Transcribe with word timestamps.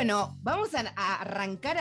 Bueno, 0.00 0.34
vamos 0.40 0.74
a, 0.74 0.94
a 0.96 1.16
arrancar 1.16 1.76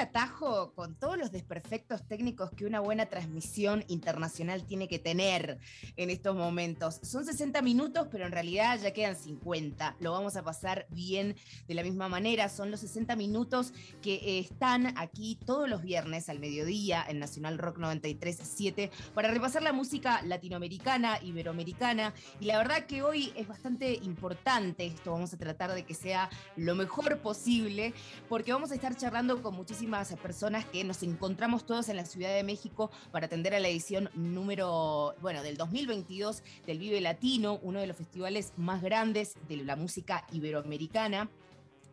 con 0.75 0.95
todos 0.95 1.17
los 1.17 1.31
desperfectos 1.31 2.05
técnicos 2.05 2.51
que 2.51 2.65
una 2.65 2.81
buena 2.81 3.05
transmisión 3.05 3.85
internacional 3.87 4.65
tiene 4.65 4.89
que 4.89 4.99
tener 4.99 5.59
en 5.95 6.09
estos 6.09 6.35
momentos. 6.35 6.99
Son 7.03 7.23
60 7.23 7.61
minutos, 7.61 8.07
pero 8.11 8.25
en 8.25 8.33
realidad 8.33 8.77
ya 8.81 8.91
quedan 8.91 9.15
50. 9.15 9.95
Lo 9.99 10.11
vamos 10.11 10.35
a 10.35 10.43
pasar 10.43 10.85
bien 10.89 11.35
de 11.67 11.73
la 11.73 11.83
misma 11.83 12.09
manera. 12.09 12.49
Son 12.49 12.71
los 12.71 12.81
60 12.81 13.15
minutos 13.15 13.73
que 14.01 14.15
eh, 14.15 14.39
están 14.39 14.97
aquí 14.97 15.39
todos 15.45 15.69
los 15.69 15.81
viernes 15.81 16.27
al 16.27 16.39
mediodía 16.39 17.05
en 17.07 17.19
Nacional 17.19 17.57
Rock 17.57 17.77
93.7 17.77 18.89
para 19.13 19.31
repasar 19.31 19.63
la 19.63 19.73
música 19.73 20.21
latinoamericana, 20.23 21.19
iberoamericana. 21.23 22.13
Y 22.41 22.45
la 22.45 22.57
verdad 22.57 22.85
que 22.85 23.01
hoy 23.01 23.31
es 23.35 23.47
bastante 23.47 23.93
importante 23.93 24.85
esto. 24.85 25.13
Vamos 25.13 25.33
a 25.33 25.37
tratar 25.37 25.73
de 25.73 25.85
que 25.85 25.93
sea 25.93 26.29
lo 26.57 26.75
mejor 26.75 27.19
posible 27.19 27.93
porque 28.27 28.53
vamos 28.53 28.71
a 28.71 28.75
estar 28.75 28.95
charlando 28.95 29.41
con 29.41 29.55
muchísimas 29.55 30.13
personas 30.15 30.65
que 30.65 30.83
nos 30.83 31.03
encontramos 31.03 31.65
todos 31.65 31.89
en 31.89 31.97
la 31.97 32.05
Ciudad 32.05 32.33
de 32.33 32.43
México 32.43 32.91
para 33.11 33.27
atender 33.27 33.55
a 33.55 33.59
la 33.59 33.67
edición 33.67 34.09
número, 34.13 35.15
bueno, 35.21 35.43
del 35.43 35.57
2022 35.57 36.43
del 36.65 36.79
Vive 36.79 37.01
Latino, 37.01 37.59
uno 37.61 37.79
de 37.79 37.87
los 37.87 37.97
festivales 37.97 38.53
más 38.57 38.81
grandes 38.81 39.35
de 39.47 39.57
la 39.57 39.75
música 39.75 40.25
iberoamericana. 40.31 41.29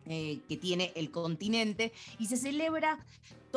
eh, 0.09 0.39
que 0.47 0.55
tiene 0.55 0.93
el 0.95 1.11
continente 1.11 1.91
y 2.17 2.27
se 2.27 2.37
celebra 2.37 3.05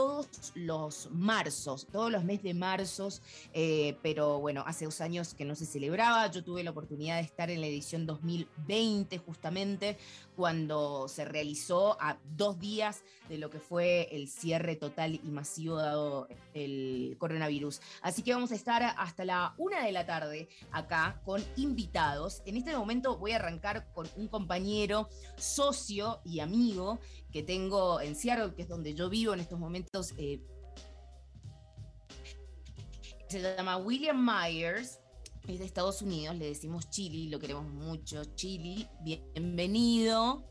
todos 0.01 0.53
los 0.55 1.11
marzos, 1.13 1.87
todos 1.93 2.11
los 2.11 2.25
meses 2.25 2.43
de 2.43 2.55
marzos, 2.55 3.21
eh, 3.53 3.99
pero 4.03 4.41
bueno, 4.41 4.65
hace 4.67 4.87
dos 4.87 5.03
años 5.03 5.35
que 5.35 5.45
no 5.45 5.55
se 5.55 5.67
celebraba. 5.67 6.31
Yo 6.31 6.43
tuve 6.43 6.65
la 6.65 6.71
oportunidad 6.71 7.17
de 7.17 7.23
estar 7.23 7.51
en 7.51 7.61
la 7.61 7.67
edición 7.67 8.07
2020, 8.07 9.19
justamente 9.19 9.99
cuando 10.37 11.07
se 11.07 11.27
realizó 11.27 12.01
a 12.01 12.17
dos 12.35 12.59
días 12.59 13.05
de 13.29 13.37
lo 13.37 13.51
que 13.51 13.61
fue 13.61 14.09
el 14.11 14.29
cierre 14.29 14.75
total 14.75 15.21
y 15.23 15.31
masivo 15.31 15.77
dado 15.77 16.29
el 16.55 17.17
coronavirus. 17.19 17.83
Así 18.01 18.23
que 18.23 18.33
vamos 18.33 18.53
a 18.53 18.55
estar 18.55 18.83
hasta 18.83 19.27
la 19.27 19.55
una 19.59 19.85
de 19.85 19.93
la 19.93 20.07
tarde 20.07 20.49
acá 20.73 21.21
con 21.27 21.45
invitados. 21.57 22.41
En 22.47 22.57
este 22.57 22.75
momento 22.75 23.19
voy 23.19 23.33
a 23.33 23.37
arrancar 23.37 23.93
con 23.93 24.09
un 24.17 24.29
compañero, 24.29 25.11
socio 25.37 26.23
y 26.25 26.41
amigo 26.41 27.01
que 27.33 27.43
tengo 27.43 28.01
en 28.01 28.15
Seattle, 28.17 28.55
que 28.55 28.63
es 28.63 28.69
donde 28.69 28.95
yo 28.95 29.09
vivo 29.09 29.33
en 29.35 29.41
estos 29.41 29.59
momentos. 29.59 30.13
eh, 30.19 30.41
se 33.29 33.41
llama 33.41 33.77
William 33.77 34.17
Myers. 34.25 34.99
Es 35.47 35.59
de 35.59 35.65
Estados 35.65 36.03
Unidos, 36.03 36.37
le 36.37 36.47
decimos 36.47 36.91
Chili, 36.91 37.29
lo 37.29 37.39
queremos 37.39 37.65
mucho. 37.67 38.25
Chili, 38.35 38.87
bienvenido. 39.03 40.45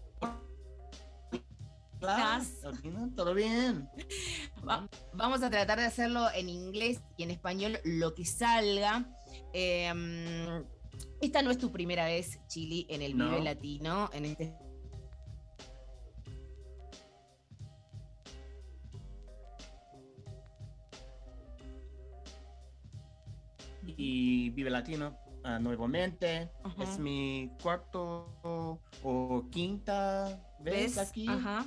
Claro. 2.00 2.44
Alvina, 2.64 3.10
todo 3.16 3.34
bien. 3.34 3.88
Va- 4.68 4.90
vamos 5.14 5.44
a 5.44 5.50
tratar 5.50 5.78
de 5.80 5.86
hacerlo 5.86 6.28
en 6.34 6.50
inglés 6.50 7.02
y 7.18 7.24
en 7.24 7.32
español 7.32 7.80
lo 7.84 8.16
que 8.16 8.26
salga. 8.26 9.06
Eh, 9.54 10.64
esta 11.22 11.42
no 11.42 11.52
es 11.52 11.58
tu 11.58 11.72
primera 11.72 12.06
vez, 12.06 12.40
Chili, 12.48 12.88
en 12.90 13.02
el 13.02 13.18
No. 13.18 13.30
Vive 13.30 13.42
Latino, 13.44 14.10
en 14.14 14.26
este 14.26 14.54
Y 24.00 24.52
Vive 24.52 24.70
Latino 24.70 25.14
ah, 25.44 25.60
nuevamente. 25.60 26.50
Es 26.80 26.98
mi 26.98 27.52
cuarto 27.62 28.80
o 29.04 29.46
quinta 29.52 30.42
vez 30.62 30.96
¿Ves? 30.96 30.98
aquí. 30.98 31.28
Ajá. 31.28 31.66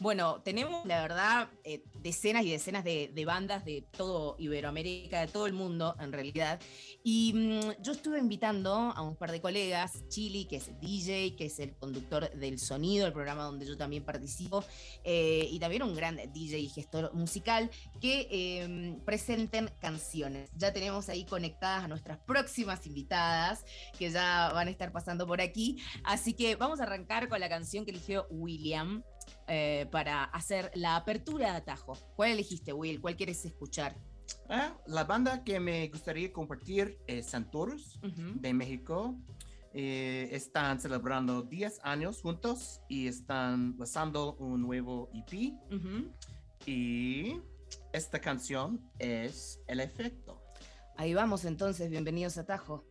Bueno, 0.00 0.40
tenemos 0.40 0.86
la 0.86 1.02
verdad 1.02 1.50
eh, 1.62 1.84
decenas 2.00 2.46
y 2.46 2.50
decenas 2.50 2.84
de, 2.84 3.22
bandas 3.26 3.66
de 3.66 3.82
todo 3.82 4.34
Iberoamérica, 4.38 5.20
de 5.20 5.26
todo 5.26 5.46
el 5.46 5.52
mundo 5.52 5.94
en 6.00 6.10
realidad. 6.10 6.58
Y 7.04 7.34
mm, 7.34 7.82
yo 7.82 7.92
estuve 7.92 8.18
invitando 8.18 8.72
a 8.72 9.02
un 9.02 9.14
par 9.14 9.30
de 9.30 9.42
colegas, 9.42 10.08
Chili, 10.08 10.46
que 10.46 10.56
es 10.56 10.70
DJ, 10.80 11.36
que 11.36 11.44
es 11.44 11.58
el 11.58 11.76
conductor 11.76 12.30
del 12.30 12.58
sonido, 12.58 13.06
el 13.06 13.12
programa 13.12 13.44
donde 13.44 13.66
yo 13.66 13.76
también 13.76 14.02
participo, 14.02 14.64
eh, 15.04 15.46
y 15.50 15.58
también 15.58 15.82
un 15.82 15.94
gran 15.94 16.16
DJ 16.32 16.60
y 16.60 16.68
gestor 16.70 17.12
musical, 17.12 17.70
que 18.00 18.26
eh, 18.30 18.96
presenten 19.04 19.70
canciones. 19.82 20.48
Ya 20.56 20.72
tenemos 20.72 21.10
ahí 21.10 21.26
conectadas 21.26 21.84
a 21.84 21.88
nuestras 21.88 22.16
próximas 22.20 22.86
invitadas, 22.86 23.66
que 23.98 24.10
ya 24.10 24.50
van 24.54 24.68
a 24.68 24.70
estar 24.70 24.92
pasando 24.92 25.26
por 25.26 25.42
aquí. 25.42 25.76
Así 26.04 26.32
que 26.32 26.56
vamos 26.56 26.80
a 26.80 26.84
arrancar 26.84 27.28
con 27.28 27.38
la 27.38 27.50
canción 27.50 27.84
que 27.84 27.90
eligió 27.90 28.26
William 28.30 29.04
eh, 29.46 29.86
para 29.90 30.24
hacer 30.24 30.70
la 30.74 30.96
apertura 30.96 31.50
de 31.52 31.56
atajo. 31.58 31.94
¿Cuál 32.16 32.30
elegiste, 32.32 32.72
Will? 32.72 33.00
¿Cuál 33.00 33.16
quieres 33.16 33.44
escuchar? 33.44 33.96
Ah, 34.48 34.76
la 34.86 35.04
banda 35.04 35.42
que 35.44 35.58
me 35.60 35.88
gustaría 35.88 36.32
compartir 36.32 36.98
es 37.06 37.26
Santoros 37.26 37.98
Ujú. 38.02 38.32
de 38.40 38.52
México. 38.52 39.16
Eh, 39.72 40.28
están 40.32 40.80
celebrando 40.80 41.42
10 41.42 41.80
años 41.84 42.22
juntos 42.22 42.80
y 42.88 43.06
están 43.06 43.76
lanzando 43.78 44.34
un 44.36 44.62
nuevo 44.62 45.10
EP. 45.14 45.54
Y 46.66 47.40
esta 47.92 48.20
canción 48.20 48.80
es 48.98 49.60
El 49.66 49.80
Efecto. 49.80 50.42
Ahí 50.96 51.14
vamos 51.14 51.44
entonces, 51.44 51.88
bienvenidos 51.88 52.36
a 52.36 52.42
Atajo. 52.42 52.84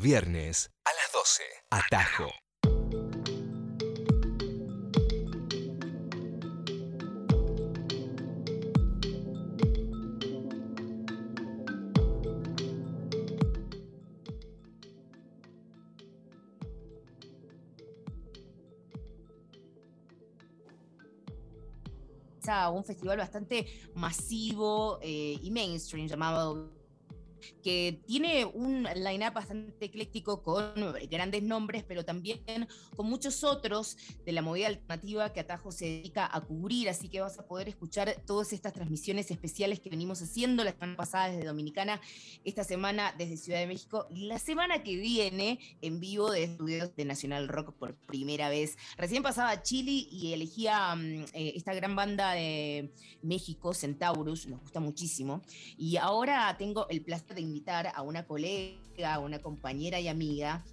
Viernes 0.00 0.70
a 0.84 0.90
las 0.90 1.12
12. 1.12 1.42
Atajo. 1.70 2.30
un 22.72 22.84
festival 22.84 23.18
bastante 23.18 23.66
masivo 23.94 24.98
eh, 25.02 25.38
y 25.42 25.50
mainstream 25.50 26.06
llamado 26.06 26.77
que 27.62 28.00
tiene 28.06 28.44
un 28.44 28.84
line-up 28.94 29.34
bastante 29.34 29.86
ecléctico 29.86 30.42
con 30.42 30.72
grandes 31.10 31.42
nombres, 31.42 31.84
pero 31.86 32.04
también 32.04 32.40
con 32.96 33.08
muchos 33.08 33.44
otros 33.44 33.96
de 34.24 34.32
la 34.32 34.42
movida 34.42 34.68
alternativa 34.68 35.32
que 35.32 35.40
Atajo 35.40 35.72
se 35.72 35.86
dedica 35.86 36.28
a 36.30 36.40
cubrir, 36.40 36.88
así 36.88 37.08
que 37.08 37.20
vas 37.20 37.38
a 37.38 37.46
poder 37.46 37.68
escuchar 37.68 38.22
todas 38.26 38.52
estas 38.52 38.72
transmisiones 38.72 39.30
especiales 39.30 39.80
que 39.80 39.90
venimos 39.90 40.22
haciendo 40.22 40.64
la 40.64 40.72
semana 40.72 40.96
pasada 40.96 41.30
desde 41.30 41.46
Dominicana, 41.46 42.00
esta 42.44 42.64
semana 42.64 43.14
desde 43.16 43.36
Ciudad 43.36 43.60
de 43.60 43.66
México 43.66 44.06
y 44.10 44.26
la 44.26 44.38
semana 44.38 44.82
que 44.82 44.96
viene 44.96 45.58
en 45.80 46.00
vivo 46.00 46.30
de 46.30 46.44
estudios 46.44 46.94
de 46.96 47.04
Nacional 47.04 47.48
Rock 47.48 47.72
por 47.74 47.94
primera 47.94 48.48
vez. 48.48 48.76
Recién 48.96 49.22
pasaba 49.22 49.50
a 49.50 49.62
Chile 49.62 50.06
y 50.10 50.32
elegía 50.32 50.94
eh, 51.32 51.52
esta 51.56 51.74
gran 51.74 51.96
banda 51.96 52.32
de 52.32 52.92
México, 53.22 53.74
Centaurus, 53.74 54.46
nos 54.46 54.60
gusta 54.60 54.80
muchísimo, 54.80 55.42
y 55.76 55.96
ahora 55.96 56.54
tengo 56.58 56.88
el 56.88 57.02
placer 57.02 57.37
invitar 57.40 57.92
a 57.94 58.02
una 58.02 58.26
colega, 58.26 59.14
a 59.14 59.18
una 59.18 59.38
compañera 59.40 60.00
y 60.00 60.08
amiga 60.08 60.64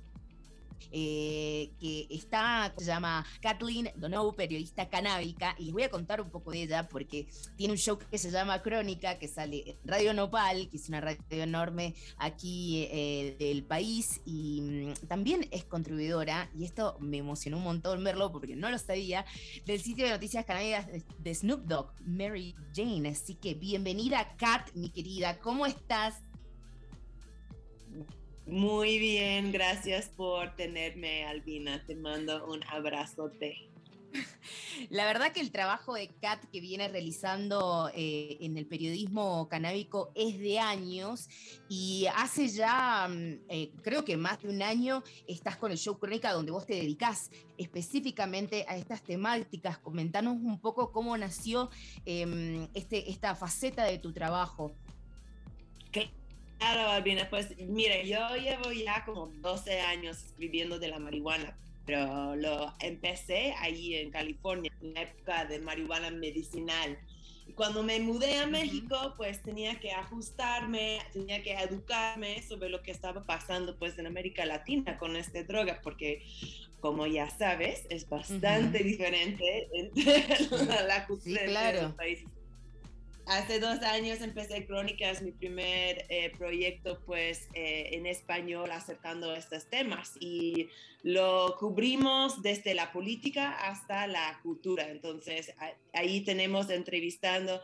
eh, 0.92 1.72
que 1.80 2.08
está, 2.10 2.74
se 2.78 2.86
llama 2.86 3.26
Kathleen 3.42 3.90
Donou, 3.96 4.36
periodista 4.36 4.88
canábica, 4.90 5.56
y 5.58 5.66
les 5.66 5.74
voy 5.74 5.84
a 5.84 5.90
contar 5.90 6.22
un 6.22 6.30
poco 6.30 6.52
de 6.52 6.64
ella 6.64 6.88
porque 6.88 7.28
tiene 7.58 7.74
un 7.74 7.78
show 7.78 7.98
que 7.98 8.18
se 8.18 8.32
llama 8.32 8.62
Crónica, 8.62 9.18
que 9.20 9.28
sale 9.28 9.64
en 9.72 9.78
Radio 9.84 10.14
Nopal, 10.14 10.70
que 10.70 10.78
es 10.78 10.88
una 10.90 11.02
radio 11.02 11.20
enorme 11.30 11.96
aquí 12.18 12.88
eh, 12.92 13.36
del 13.40 13.64
país, 13.64 14.22
y 14.26 14.62
mm, 14.62 15.08
también 15.08 15.48
es 15.52 15.66
contribuidora, 15.66 16.50
y 16.58 16.66
esto 16.66 16.98
me 17.00 17.18
emocionó 17.18 17.58
un 17.58 17.64
montón 17.64 18.04
verlo 18.04 18.32
porque 18.32 18.56
no 18.56 18.70
lo 18.70 18.78
sabía, 18.78 19.26
del 19.66 19.82
sitio 19.82 20.06
de 20.06 20.12
noticias 20.12 20.46
canábicas 20.46 20.88
de 21.20 21.36
Snoop 21.36 21.66
Dogg, 21.66 21.92
Mary 22.06 22.56
Jane. 22.74 23.10
Así 23.10 23.36
que 23.36 23.54
bienvenida, 23.54 24.36
Kat, 24.38 24.72
mi 24.76 24.90
querida, 24.90 25.40
¿cómo 25.40 25.66
estás? 25.66 26.16
Muy 28.48 29.00
bien, 29.00 29.52
gracias 29.52 30.08
por 30.10 30.56
tenerme, 30.56 31.26
Albina. 31.26 31.84
Te 31.88 31.96
mando 31.96 32.46
un 32.46 32.64
abrazote. 32.66 33.70
La 34.92 35.06
verdad 35.06 35.32
que 35.32 35.42
el 35.42 35.52
trabajo 35.52 35.96
de 35.96 36.10
Kat 36.22 36.44
que 36.52 36.62
viene 36.62 36.88
realizando 36.88 37.90
eh, 37.96 38.38
en 38.42 38.56
el 38.56 38.68
periodismo 38.68 39.50
canábico 39.50 40.12
es 40.14 40.38
de 40.38 40.60
años 40.60 41.28
y 41.70 42.06
hace 42.16 42.48
ya, 42.48 43.08
mm, 43.10 43.46
eh, 43.50 43.72
creo 43.82 44.06
que 44.06 44.16
más 44.16 44.40
de 44.44 44.50
un 44.50 44.62
año, 44.62 45.04
estás 45.28 45.58
con 45.58 45.72
el 45.72 45.80
show 45.80 45.98
Crónica 45.98 46.32
donde 46.32 46.52
vos 46.52 46.68
te 46.68 46.76
dedicás 46.76 47.32
específicamente 47.58 48.64
a 48.68 48.78
estas 48.78 49.02
temáticas. 49.02 49.80
Comentanos 49.80 50.36
un 50.36 50.60
poco 50.60 50.92
cómo 50.92 51.18
nació 51.18 51.72
eh, 52.06 52.68
este, 52.76 53.10
esta 53.10 53.34
faceta 53.34 53.86
de 53.86 53.98
tu 53.98 54.14
trabajo. 54.14 54.76
Claro, 56.60 56.90
Albina, 56.90 57.30
pues 57.30 57.56
mira, 57.58 58.02
yo 58.04 58.36
llevo 58.38 58.72
ya 58.72 59.04
como 59.06 59.28
12 59.42 59.82
años 59.82 60.24
escribiendo 60.24 60.80
de 60.80 60.88
la 60.88 61.00
marihuana, 61.00 61.56
pero 61.86 62.36
lo 62.36 62.74
empecé 62.80 63.54
ahí 63.60 63.96
en 63.96 64.10
California, 64.12 64.72
en 64.82 64.94
la 64.94 65.02
época 65.04 65.46
de 65.46 65.60
marihuana 65.60 66.10
medicinal. 66.12 66.98
Y 67.48 67.52
cuando 67.54 67.84
me 67.84 68.00
mudé 68.00 68.38
a 68.40 68.48
México, 68.48 69.14
pues 69.18 69.44
tenía 69.44 69.80
que 69.80 69.92
ajustarme, 69.92 71.00
tenía 71.14 71.44
que 71.44 71.54
educarme 71.54 72.42
sobre 72.42 72.70
lo 72.70 72.82
que 72.82 72.90
estaba 72.92 73.24
pasando 73.26 73.78
pues 73.78 74.00
en 74.00 74.08
América 74.08 74.46
Latina 74.46 74.98
con 74.98 75.16
esta 75.16 75.44
droga, 75.44 75.80
porque 75.84 76.26
como 76.80 77.06
ya 77.06 77.30
sabes, 77.30 77.86
es 77.90 78.08
bastante 78.10 78.80
diferente 78.84 79.68
entre 79.74 80.26
la, 80.68 80.82
la 80.84 81.06
cultura 81.08 81.40
Sí, 81.42 81.46
de 81.46 81.52
claro. 81.52 81.82
los 81.84 81.94
países. 81.94 82.26
Hace 83.28 83.60
dos 83.60 83.82
años 83.82 84.22
empecé 84.22 84.68
Crónicas, 84.68 85.24
mi 85.24 85.32
primer 85.32 86.06
eh, 86.10 86.32
proyecto 86.38 87.02
pues 87.08 87.50
eh, 87.56 87.90
en 87.94 88.06
español 88.06 88.70
acercando 88.72 89.34
estos 89.34 89.66
temas 89.66 90.14
y 90.20 90.70
lo 91.02 91.56
cubrimos 91.58 92.44
desde 92.44 92.76
la 92.76 92.92
política 92.92 93.52
hasta 93.68 94.06
la 94.06 94.40
cultura. 94.44 94.90
Entonces 94.90 95.56
ahí 95.94 96.22
tenemos 96.22 96.70
entrevistando 96.70 97.62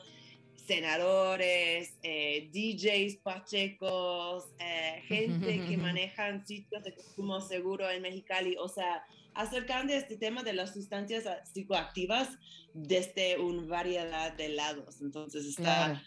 senadores, 0.66 1.98
eh, 2.04 2.50
DJs 2.52 3.18
pachecos, 3.18 4.46
eh, 4.60 5.02
gente 5.08 5.66
que 5.66 5.78
manejan 5.78 6.46
sitios 6.46 6.84
de 6.84 6.94
consumo 6.94 7.42
seguro 7.42 7.90
en 7.90 8.02
Mexicali, 8.02 8.56
o 8.58 8.68
sea, 8.68 9.04
acercando 9.34 9.94
este 9.94 10.18
tema 10.18 10.44
de 10.44 10.54
las 10.54 10.74
sustancias 10.74 11.26
psicoactivas 11.52 12.30
desde 12.74 13.40
una 13.40 13.68
variedad 13.68 14.34
de 14.34 14.50
lados. 14.50 15.02
Entonces 15.02 15.46
está 15.46 16.02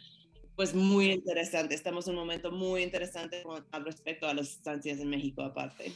pues 0.56 0.74
muy 0.74 1.10
interesante. 1.10 1.74
Estamos 1.74 2.06
en 2.06 2.14
un 2.14 2.20
momento 2.20 2.50
muy 2.50 2.82
interesante 2.82 3.42
con, 3.42 3.66
al 3.72 3.84
respecto 3.84 4.26
a 4.26 4.34
las 4.34 4.48
sustancias 4.48 5.00
en 5.00 5.08
México 5.08 5.42
aparte. 5.42 5.92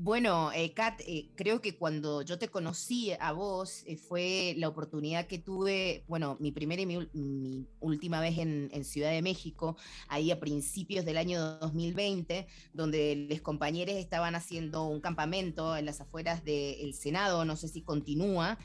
Bueno, 0.00 0.52
eh, 0.54 0.74
Kat, 0.74 1.00
eh, 1.08 1.28
creo 1.34 1.60
que 1.60 1.76
cuando 1.76 2.22
yo 2.22 2.38
te 2.38 2.46
conocí 2.46 3.10
a 3.18 3.32
vos 3.32 3.82
eh, 3.84 3.96
fue 3.96 4.54
la 4.56 4.68
oportunidad 4.68 5.26
que 5.26 5.40
tuve, 5.40 6.04
bueno, 6.06 6.36
mi 6.38 6.52
primera 6.52 6.80
y 6.80 6.86
mi, 6.86 7.66
última 7.80 8.20
vez 8.20 8.38
en 8.38 8.84
Ciudad 8.84 9.10
de 9.10 9.22
México, 9.22 9.76
ahí 10.06 10.30
a 10.30 10.38
principios 10.38 11.04
del 11.04 11.16
año 11.16 11.58
2020, 11.58 12.46
donde 12.72 13.26
los 13.28 13.40
compañeros 13.40 13.96
estaban 13.96 14.36
haciendo 14.36 14.84
un 14.84 15.00
campamento 15.00 15.76
en 15.76 15.86
las 15.86 16.00
afueras 16.00 16.44
del 16.44 16.94
Senado, 16.94 17.44
no 17.44 17.56
sé 17.56 17.66
si 17.66 17.82
continúa, 17.82 18.56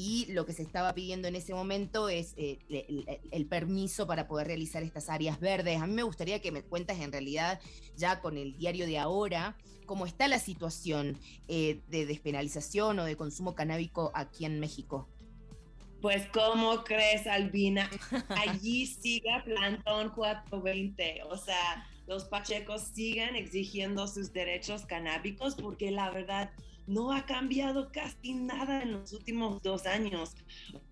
y 0.00 0.26
lo 0.30 0.46
que 0.46 0.52
se 0.52 0.62
estaba 0.62 0.94
pidiendo 0.94 1.26
en 1.26 1.34
ese 1.34 1.52
momento 1.52 2.08
es 2.08 2.32
eh, 2.36 2.60
el, 2.68 3.20
el- 3.32 3.46
permiso 3.46 4.06
para 4.06 4.28
poder 4.28 4.46
realizar 4.46 4.84
estas 4.84 5.08
áreas 5.08 5.40
verdes. 5.40 5.80
A 5.80 5.88
mí 5.88 5.92
me 5.92 6.04
gustaría 6.04 6.40
que 6.40 6.52
me 6.52 6.62
cuentes 6.62 7.00
en 7.00 7.10
realidad 7.10 7.58
ya 7.96 8.20
con 8.20 8.38
el 8.38 8.56
diario 8.56 8.86
de 8.86 8.96
ahora, 8.96 9.56
cómo 9.86 10.06
está 10.06 10.28
la 10.28 10.38
situación 10.38 11.18
eh, 11.48 11.80
de 11.88 12.06
despenalización 12.06 13.00
o 13.00 13.04
de 13.06 13.16
consumo 13.16 13.56
canábico 13.56 14.12
aquí 14.14 14.44
en 14.44 14.60
México. 14.60 15.08
Pues, 16.00 16.28
¿cómo 16.32 16.84
crees, 16.84 17.26
Albina? 17.26 17.90
Allí 18.28 18.86
sigue 19.02 19.32
Plantón 19.44 20.10
420. 20.10 21.24
O 21.28 21.36
sea, 21.36 21.88
los 22.06 22.24
pachecos 22.26 22.82
siguen 22.82 23.34
exigiendo 23.34 24.06
sus 24.06 24.32
derechos 24.32 24.86
canábicos 24.86 25.56
porque 25.56 25.90
la 25.90 26.08
verdad 26.10 26.52
no 26.88 27.12
ha 27.12 27.26
cambiado 27.26 27.92
casi 27.92 28.34
nada 28.34 28.82
en 28.82 28.92
los 28.92 29.12
últimos 29.12 29.62
dos 29.62 29.86
años. 29.86 30.34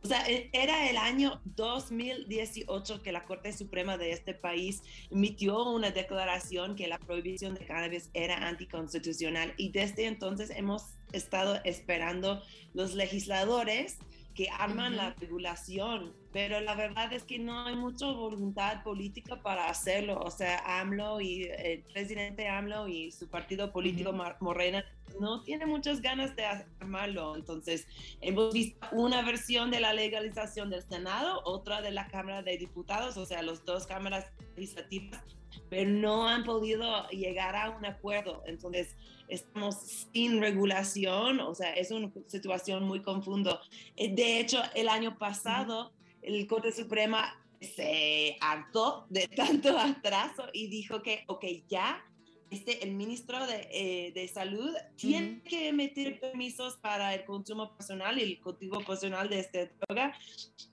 O 0.03 0.07
sea, 0.07 0.29
e, 0.29 0.51
era 0.53 0.89
el 0.89 0.99
año 0.99 1.41
2018 1.57 3.03
que 3.03 3.13
la 3.13 3.25
Corte 3.25 3.53
Suprema 3.53 3.97
de 3.97 4.13
este 4.13 4.35
país 4.35 4.83
emitió 5.11 5.65
una 5.71 5.91
declaración 5.91 6.77
que 6.77 6.87
la 6.87 6.99
prohibición 6.99 7.55
de 7.55 7.67
cannabis 7.67 8.11
era 8.13 8.47
anticonstitucional 8.47 9.55
y 9.57 9.71
desde 9.71 10.07
entonces 10.07 10.51
hemos 10.51 10.83
estado 11.13 11.61
esperando 11.65 12.43
los 12.75 12.95
legisladores 12.95 13.99
que 14.35 14.51
arman 14.51 14.97
la 14.97 15.15
regulación, 15.15 16.13
pero 16.37 16.61
la 16.61 16.75
verdad 16.75 17.11
es 17.15 17.25
que 17.25 17.39
no 17.39 17.65
hay 17.65 17.75
mucha 17.75 18.05
voluntad 18.13 18.83
política 18.83 19.41
para 19.41 19.71
hacerlo. 19.71 20.21
O 20.21 20.31
sea, 20.31 20.59
AMLO 20.81 21.19
y 21.23 21.45
el 21.45 21.83
presidente 21.85 22.47
AMLO 22.47 22.89
y 22.89 23.11
su 23.11 23.27
partido 23.27 23.73
político 23.73 24.13
Morena 24.41 24.85
no 25.19 25.41
tiene 25.45 25.65
muchas 25.65 26.03
ganas 26.03 26.37
de 26.37 26.45
armarlo. 26.45 27.37
Entonces, 27.37 27.87
hemos 28.21 28.53
visto 28.53 28.87
una 28.93 29.23
versión 29.23 29.71
de 29.71 29.81
la 29.81 29.95
legalización 29.95 30.69
del 30.69 30.83
Senado, 30.83 31.41
otra 31.47 31.81
de 31.81 31.91
la 31.91 32.07
Cámara 32.09 32.43
de 32.43 32.59
Diputados, 32.59 33.17
o 33.17 33.25
sea, 33.25 33.41
las 33.41 33.65
dos 33.65 33.87
cámaras 33.87 34.27
legislativas, 34.57 35.25
pero 35.71 35.89
no 35.89 36.29
han 36.29 36.45
podido 36.45 37.09
llegar 37.09 37.57
a 37.57 37.71
un 37.71 37.87
acuerdo. 37.87 38.43
Entonces, 38.45 38.95
estamos 39.29 39.77
sin 40.13 40.43
regulación, 40.43 41.41
o 41.41 41.55
sea, 41.55 41.73
es 41.73 41.91
una 41.91 42.13
situación 42.27 42.85
muy 42.85 43.01
confundo. 43.01 43.59
Eh, 43.97 44.15
de 44.15 44.39
hecho, 44.39 44.61
el 44.75 44.91
año 44.91 45.17
pasado, 45.17 45.96
el 46.27 46.47
Corte 46.47 46.73
Suprema 46.73 47.41
se 47.61 48.37
hartó 48.41 49.07
de 49.09 49.29
tanto 49.37 49.79
atraso 49.79 50.49
y 50.53 50.69
dijo 50.69 51.03
que, 51.03 51.25
ok, 51.29 51.45
ya 51.69 52.05
este, 52.51 52.85
el 52.85 52.93
ministro 52.93 53.45
de, 53.47 53.69
eh, 53.73 54.13
de 54.13 54.29
Salud 54.29 54.71
tiene 54.97 55.43
que 55.43 55.69
emitir 55.69 56.21
permisos 56.21 56.77
para 56.77 57.15
el 57.15 57.25
consumo 57.25 57.75
personal 57.75 58.19
y 58.19 58.23
el 58.23 58.41
cultivo 58.41 58.81
personal 58.85 59.29
de 59.29 59.41
esta 59.41 59.69
droga. 59.81 60.17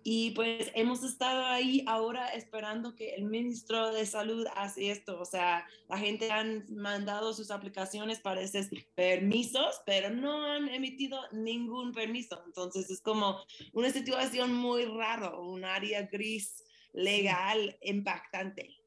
Y 0.04 0.32
pues 0.32 0.72
hemos 0.76 1.04
estado 1.04 1.46
ahí 1.46 1.84
ahora 1.88 2.28
esperando 2.30 2.96
que 2.96 3.16
el 3.16 3.26
ministro 3.26 3.92
de 3.92 4.06
Salud 4.06 4.46
hace 4.56 4.92
esto. 4.92 5.20
O 5.20 5.26
sea, 5.26 5.66
la 5.90 5.98
gente 5.98 6.32
han 6.32 6.66
mandado 6.70 7.34
sus 7.34 7.50
aplicaciones 7.50 8.20
para 8.20 8.42
esos 8.42 8.68
permisos, 8.94 9.82
pero 9.86 10.10
no 10.12 10.46
han 10.46 10.70
emitido 10.70 11.20
ningún 11.32 11.92
permiso. 11.92 12.44
Entonces 12.46 12.90
es 12.92 13.02
como 13.02 13.40
una 13.72 13.90
situación 13.90 14.54
muy 14.54 14.86
rara, 14.86 15.36
un 15.36 15.66
área 15.66 16.04
gris 16.04 16.64
legal 16.94 17.78
impactante. 17.82 18.78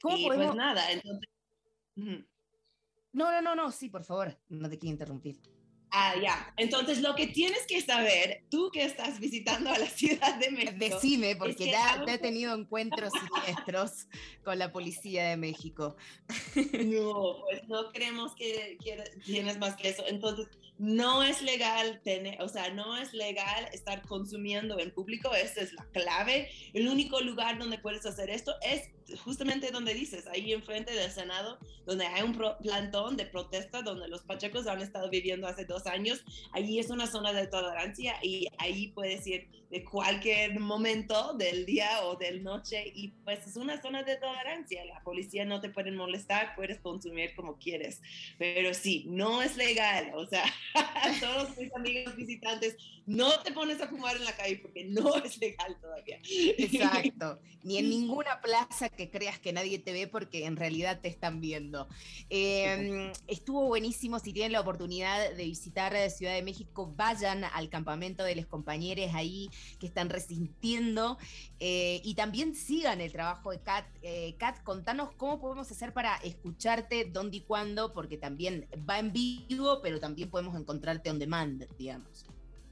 ¿Cómo 0.00 0.16
y 0.16 0.26
pues 0.26 0.54
nada, 0.54 0.92
entonces 0.92 1.28
no, 1.98 3.32
no, 3.32 3.42
no, 3.42 3.54
no, 3.54 3.72
sí, 3.72 3.88
por 3.88 4.04
favor, 4.04 4.38
no 4.48 4.68
te 4.68 4.78
quiero 4.78 4.92
interrumpir. 4.92 5.40
Ah, 5.90 6.14
ya. 6.20 6.52
Entonces, 6.56 7.00
lo 7.00 7.14
que 7.14 7.28
tienes 7.28 7.66
que 7.66 7.80
saber, 7.80 8.44
tú 8.50 8.70
que 8.70 8.84
estás 8.84 9.18
visitando 9.20 9.70
a 9.70 9.78
la 9.78 9.86
Ciudad 9.88 10.38
de 10.38 10.50
México. 10.50 10.76
Decime, 10.78 11.36
porque 11.36 11.70
ya 11.70 12.04
he 12.06 12.18
tenido 12.18 12.54
encuentros 12.54 13.12
siniestros 13.12 14.06
con 14.44 14.58
la 14.58 14.70
Policía 14.70 15.30
de 15.30 15.36
México. 15.36 15.96
No, 16.84 17.36
pues 17.44 17.66
no 17.68 17.90
creemos 17.92 18.34
que, 18.34 18.76
que, 18.82 19.02
tienes 19.24 19.58
más 19.58 19.76
que 19.76 19.88
eso. 19.88 20.04
Entonces, 20.06 20.48
no 20.78 21.24
es 21.24 21.42
legal 21.42 22.00
tener, 22.04 22.40
o 22.40 22.48
sea, 22.48 22.70
no 22.70 22.96
es 22.96 23.12
legal 23.12 23.68
estar 23.72 24.02
consumiendo 24.02 24.78
en 24.78 24.92
público, 24.92 25.34
esa 25.34 25.60
es 25.60 25.72
la 25.72 25.84
clave. 25.86 26.50
El 26.72 26.88
único 26.88 27.20
lugar 27.20 27.58
donde 27.58 27.78
puedes 27.78 28.06
hacer 28.06 28.30
esto 28.30 28.54
es 28.62 28.90
justamente 29.16 29.70
donde 29.70 29.94
dices, 29.94 30.26
ahí 30.28 30.52
enfrente 30.52 30.92
del 30.92 31.10
Senado, 31.10 31.58
donde 31.84 32.06
hay 32.06 32.22
un 32.22 32.38
plantón 32.60 33.16
de 33.16 33.26
protesta 33.26 33.82
donde 33.82 34.08
los 34.08 34.22
pachecos 34.22 34.66
han 34.66 34.80
estado 34.80 35.10
viviendo 35.10 35.48
hace 35.48 35.64
dos 35.64 35.86
años. 35.86 36.22
Allí 36.52 36.78
es 36.78 36.90
una 36.90 37.06
zona 37.06 37.32
de 37.32 37.46
tolerancia 37.46 38.14
y 38.22 38.46
ahí 38.58 38.88
puedes 38.88 39.26
ir 39.26 39.48
de 39.70 39.84
cualquier 39.84 40.58
momento 40.60 41.34
del 41.34 41.66
día 41.66 42.04
o 42.04 42.16
del 42.16 42.42
noche 42.42 42.90
y 42.94 43.08
pues 43.24 43.46
es 43.46 43.56
una 43.56 43.80
zona 43.80 44.02
de 44.02 44.16
tolerancia. 44.16 44.84
La 44.86 45.02
policía 45.02 45.44
no 45.44 45.60
te 45.60 45.68
puede 45.68 45.92
molestar, 45.92 46.54
puedes 46.56 46.80
consumir 46.80 47.34
como 47.34 47.58
quieres, 47.58 48.00
pero 48.38 48.72
sí, 48.72 49.04
no 49.08 49.42
es 49.42 49.56
legal. 49.56 50.12
O 50.14 50.26
sea, 50.26 50.44
todos 51.20 51.56
mis 51.56 51.74
amigos 51.74 52.16
visitantes, 52.16 52.76
no 53.06 53.40
te 53.40 53.52
pones 53.52 53.80
a 53.80 53.88
fumar 53.88 54.16
en 54.16 54.24
la 54.24 54.36
calle 54.36 54.56
porque 54.56 54.84
no 54.84 55.16
es 55.24 55.38
legal 55.38 55.76
todavía. 55.80 56.18
Exacto, 56.22 57.40
ni 57.62 57.78
en 57.78 57.90
ninguna 57.90 58.40
plaza 58.40 58.88
que 58.88 59.10
creas 59.10 59.38
que 59.38 59.52
nadie 59.52 59.78
te 59.78 59.92
ve 59.92 60.06
porque 60.06 60.46
en 60.46 60.56
realidad 60.56 61.00
te 61.00 61.08
están 61.08 61.40
viendo. 61.40 61.88
Em, 62.30 63.12
estuvo 63.26 63.66
buenísimo, 63.66 64.18
si 64.18 64.32
tienen 64.32 64.52
la 64.52 64.60
oportunidad 64.60 65.34
de 65.34 65.44
visitar 65.44 65.88
Ciudad 66.10 66.34
de 66.34 66.42
México, 66.42 66.92
vayan 66.96 67.44
al 67.44 67.68
campamento 67.68 68.24
de 68.24 68.36
los 68.36 68.46
compañeros 68.46 69.14
ahí 69.14 69.48
que 69.78 69.86
están 69.86 70.10
resintiendo 70.10 71.18
eh, 71.60 72.00
y 72.04 72.14
también 72.14 72.54
sigan 72.54 73.00
el 73.00 73.12
trabajo 73.12 73.50
de 73.50 73.60
Kat. 73.60 73.86
Eh, 74.02 74.34
Kat, 74.38 74.62
contanos 74.62 75.10
cómo 75.16 75.40
podemos 75.40 75.70
hacer 75.70 75.92
para 75.92 76.16
escucharte, 76.16 77.04
dónde 77.04 77.38
y 77.38 77.40
cuándo, 77.40 77.92
porque 77.92 78.16
también 78.16 78.66
va 78.88 78.98
en 78.98 79.12
vivo, 79.12 79.80
pero 79.82 80.00
también 80.00 80.30
podemos 80.30 80.58
encontrarte 80.58 81.10
on 81.10 81.18
demand, 81.18 81.66
digamos. 81.76 82.26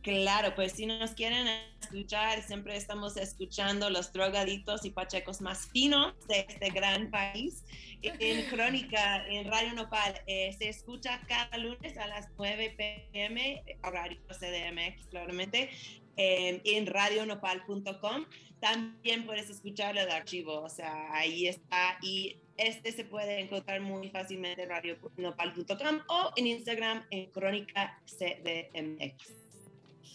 Claro, 0.06 0.54
pues 0.54 0.70
si 0.70 0.86
nos 0.86 1.14
quieren 1.14 1.48
escuchar, 1.82 2.40
siempre 2.40 2.76
estamos 2.76 3.16
escuchando 3.16 3.90
los 3.90 4.12
drogaditos 4.12 4.84
y 4.84 4.90
pachecos 4.90 5.40
más 5.40 5.66
finos 5.72 6.14
de 6.28 6.46
este 6.48 6.70
gran 6.70 7.10
país. 7.10 7.64
En 8.02 8.44
Crónica, 8.48 9.26
en 9.26 9.50
Radio 9.50 9.72
Nopal, 9.72 10.14
eh, 10.28 10.54
se 10.56 10.68
escucha 10.68 11.20
cada 11.26 11.58
lunes 11.58 11.98
a 11.98 12.06
las 12.06 12.28
9 12.38 12.76
pm, 13.12 13.64
horario 13.82 14.20
CDMX, 14.28 15.06
claramente, 15.10 15.70
en 16.16 16.86
radionopal.com. 16.86 18.26
También 18.60 19.26
puedes 19.26 19.50
escuchar 19.50 19.96
el 19.98 20.10
archivo, 20.10 20.60
o 20.62 20.68
sea, 20.68 21.12
ahí 21.12 21.46
está. 21.46 21.98
Y 22.02 22.36
este 22.56 22.92
se 22.92 23.04
puede 23.04 23.40
encontrar 23.40 23.80
muy 23.80 24.08
fácilmente 24.08 24.62
en 24.62 24.70
radionopal.com 24.70 26.00
o 26.08 26.32
en 26.36 26.46
Instagram 26.46 27.04
en 27.10 27.26
Crónica 27.30 28.00
CDMX. 28.06 29.46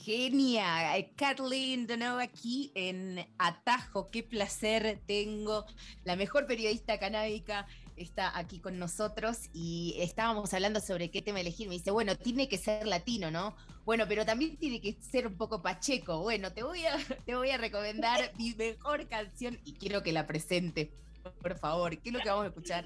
Genial. 0.04 1.12
Kathleen 1.16 1.86
de 1.86 1.98
nuevo 1.98 2.18
aquí 2.18 2.72
en 2.74 3.24
Atajo. 3.38 4.10
Qué 4.10 4.24
placer 4.24 5.00
tengo. 5.06 5.66
La 6.04 6.16
mejor 6.16 6.48
periodista 6.48 6.98
canábica 6.98 7.68
está 7.96 8.36
aquí 8.36 8.60
con 8.60 8.80
nosotros 8.80 9.50
y 9.54 9.96
estábamos 10.00 10.52
hablando 10.56 10.80
sobre 10.80 11.12
qué 11.12 11.22
tema 11.22 11.40
elegir. 11.40 11.68
Me 11.68 11.76
dice, 11.76 11.92
bueno, 11.92 12.16
tiene 12.16 12.50
que 12.50 12.58
ser 12.58 12.88
latino, 12.88 13.30
¿no? 13.30 13.56
Bueno, 13.86 14.06
pero 14.08 14.26
también 14.26 14.58
tiene 14.58 14.80
que 14.80 14.96
ser 15.02 15.28
un 15.28 15.36
poco 15.36 15.62
pacheco. 15.62 16.22
Bueno, 16.22 16.52
te 16.54 16.64
voy 16.64 16.86
a, 16.86 16.98
te 17.26 17.36
voy 17.36 17.50
a 17.50 17.58
recomendar 17.58 18.32
mi 18.38 18.54
mejor 18.54 19.08
canción 19.08 19.60
y 19.66 19.74
quiero 19.74 20.04
que 20.04 20.12
la 20.12 20.28
presente, 20.28 20.92
por 21.42 21.58
favor. 21.58 21.98
¿Qué 21.98 22.10
es 22.10 22.14
lo 22.14 22.20
que 22.20 22.30
vamos 22.30 22.46
a 22.46 22.48
escuchar? 22.50 22.86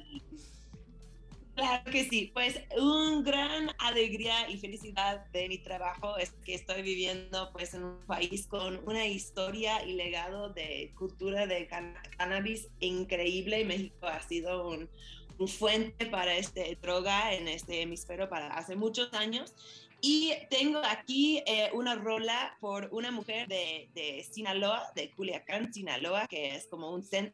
Claro 1.56 1.90
que 1.90 2.04
sí, 2.04 2.32
pues 2.34 2.60
un 2.78 3.24
gran 3.24 3.70
alegría 3.80 4.50
y 4.50 4.58
felicidad 4.58 5.26
de 5.32 5.48
mi 5.48 5.58
trabajo 5.58 6.18
es 6.18 6.32
que 6.44 6.54
estoy 6.54 6.82
viviendo 6.82 7.50
pues 7.54 7.74
en 7.74 7.86
un 7.86 8.06
país 8.06 8.46
con 8.46 8.86
una 8.86 9.08
historia 9.08 9.82
y 9.86 9.94
legado 9.94 10.50
de 10.50 10.94
cultura 10.98 11.48
de 11.48 11.70
cannabis 12.18 12.68
increíble. 12.82 13.64
México 13.64 14.06
ha 14.06 14.22
sido 14.22 14.68
un, 14.68 14.90
fuente 15.48 16.06
para 16.08 16.36
este 16.36 16.78
droga 16.82 17.34
en 17.34 17.48
este 17.48 17.82
hemisferio 17.82 18.28
para 18.28 18.48
hace 18.48 18.76
muchos 18.76 19.14
años. 19.14 19.54
Y 20.08 20.34
tengo 20.52 20.84
aquí 20.86 21.42
eh, 21.48 21.72
una 21.74 21.96
rola 21.96 22.56
por 22.60 22.90
una 22.92 23.10
mujer 23.10 23.48
de, 23.48 23.90
de 23.96 24.24
Sinaloa, 24.24 24.92
de 24.94 25.10
Culiacán, 25.10 25.74
Sinaloa, 25.74 26.28
que 26.28 26.54
es 26.54 26.68
como 26.68 26.92
un 26.92 27.02
centro 27.02 27.34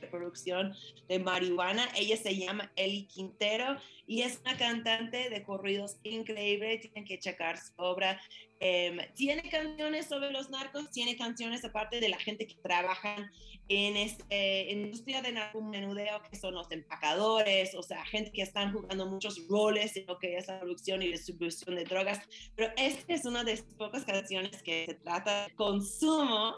de 0.00 0.08
producción 0.08 0.74
de 1.06 1.20
marihuana. 1.20 1.88
Ella 1.94 2.16
se 2.16 2.36
llama 2.36 2.72
Eli 2.74 3.06
Quintero 3.06 3.76
y 4.04 4.22
es 4.22 4.40
una 4.40 4.56
cantante 4.56 5.30
de 5.30 5.42
corridos 5.44 5.98
increíble. 6.02 6.78
Tienen 6.78 7.04
que 7.04 7.20
checar 7.20 7.56
su 7.56 7.72
obra. 7.76 8.20
Em, 8.60 8.98
tiene 9.14 9.48
canciones 9.48 10.06
sobre 10.06 10.32
los 10.32 10.50
narcos, 10.50 10.90
tiene 10.90 11.16
canciones 11.16 11.64
aparte 11.64 12.00
de 12.00 12.08
la 12.08 12.18
gente 12.18 12.46
que 12.46 12.56
trabaja 12.56 13.30
en 13.68 13.96
esta 13.96 14.34
industria 14.70 15.22
de 15.22 15.32
narcomenudeo, 15.32 16.22
que 16.22 16.36
son 16.36 16.54
los 16.54 16.70
empacadores, 16.72 17.74
o 17.74 17.82
sea, 17.82 18.04
gente 18.06 18.32
que 18.32 18.42
están 18.42 18.72
jugando 18.72 19.06
muchos 19.06 19.46
roles 19.48 19.96
en 19.96 20.06
lo 20.06 20.18
que 20.18 20.36
es 20.36 20.48
la 20.48 20.58
producción 20.58 21.02
y 21.02 21.08
distribución 21.08 21.76
de 21.76 21.84
drogas. 21.84 22.20
Pero 22.56 22.72
esta 22.76 23.12
es 23.12 23.24
una 23.26 23.44
de 23.44 23.52
esas 23.52 23.74
pocas 23.74 24.04
canciones 24.04 24.62
que 24.62 24.86
se 24.86 24.94
trata 24.94 25.46
de 25.46 25.54
consumo 25.54 26.54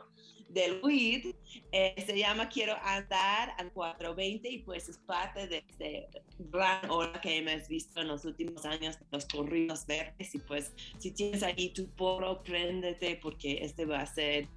del 0.51 0.81
WID. 0.83 1.35
Eh, 1.73 1.95
se 2.05 2.19
llama 2.19 2.49
Quiero 2.49 2.77
andar 2.83 3.55
al 3.59 3.73
420 3.73 4.49
y 4.49 4.59
pues 4.59 4.89
es 4.89 4.99
parte 4.99 5.47
de 5.47 5.65
este 5.69 6.09
gran 6.39 6.91
ola 6.91 7.21
que 7.21 7.39
hemos 7.39 7.69
visto 7.69 8.01
en 8.01 8.09
los 8.09 8.25
últimos 8.25 8.65
años, 8.65 8.99
los 9.11 9.27
corridos 9.27 9.87
verdes. 9.87 10.35
Y 10.35 10.39
pues 10.39 10.73
si 10.99 11.13
tienes 11.13 11.43
ahí 11.43 11.71
tu 11.71 11.89
poro, 11.91 12.43
préndete 12.43 13.19
porque 13.23 13.59
este 13.63 13.85
va 13.85 14.01
a 14.01 14.07
ser 14.07 14.49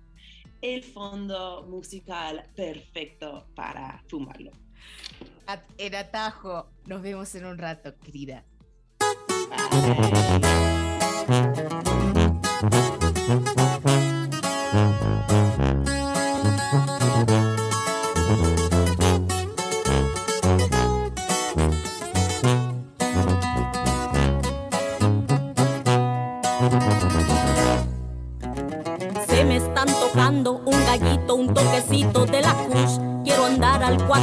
el 0.62 0.84
fondo 0.84 1.66
musical 1.70 2.50
perfecto 2.56 3.48
para 3.56 4.04
fumarlo. 4.08 4.52
En 5.78 5.96
atajo, 5.96 6.70
nos 6.86 7.02
vemos 7.02 7.36
en 7.36 7.46
un 7.46 7.58
rato, 7.58 7.94
querida. 8.00 8.46
Se 9.72 10.23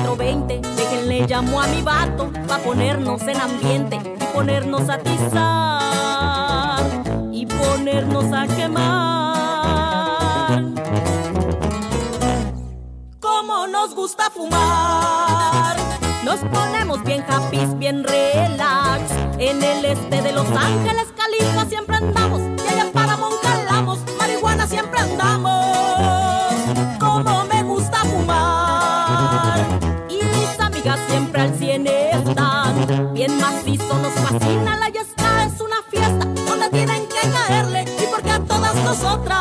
420, 0.04 0.61
déjenle 0.76 1.26
llamo 1.26 1.61
a 1.61 1.66
mi 1.66 1.83
vato, 1.83 2.30
pa' 2.49 2.59
ponernos 2.59 3.21
en 3.23 3.40
ambiente 3.40 3.97
y 3.97 4.25
ponernos 4.35 4.88
a 4.88 4.99
tizar 4.99 6.80
y 7.33 7.47
ponernos 7.47 8.25
a 8.33 8.47
quemar. 8.47 9.50
Como 13.21 13.66
nos 13.66 13.95
gusta 13.95 14.30
fumar, 14.30 15.76
nos 16.25 16.40
ponemos 16.40 17.02
bien 17.04 17.23
happy, 17.28 17.66
bien 17.76 18.02
relax. 18.04 19.12
En 19.38 19.62
el 19.62 19.85
este 19.85 20.23
de 20.23 20.33
Los 20.33 20.49
Ángeles, 20.50 21.07
Califa 21.16 21.66
siempre 21.66 21.97
andamos, 21.97 22.40
y 22.40 22.69
allá 22.69 22.90
para 22.92 23.16
Moncalamos, 23.16 23.99
marihuana 24.19 24.66
siempre 24.66 25.00
andamos. 25.00 25.50
Nosotras 38.91 39.40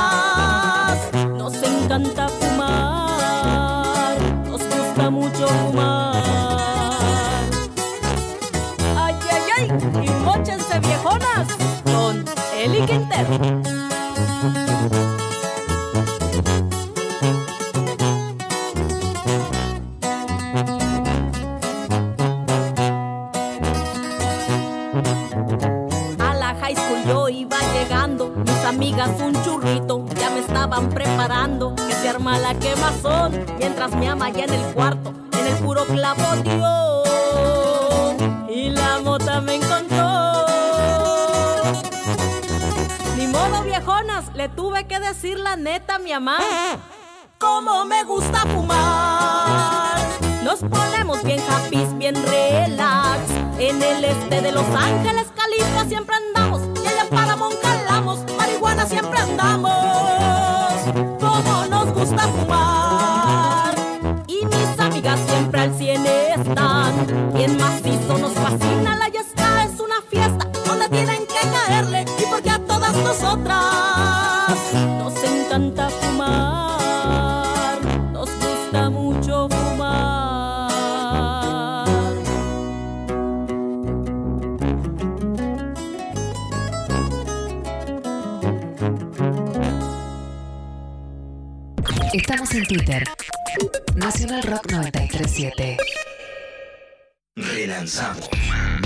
Relanzamos. 97.70 98.28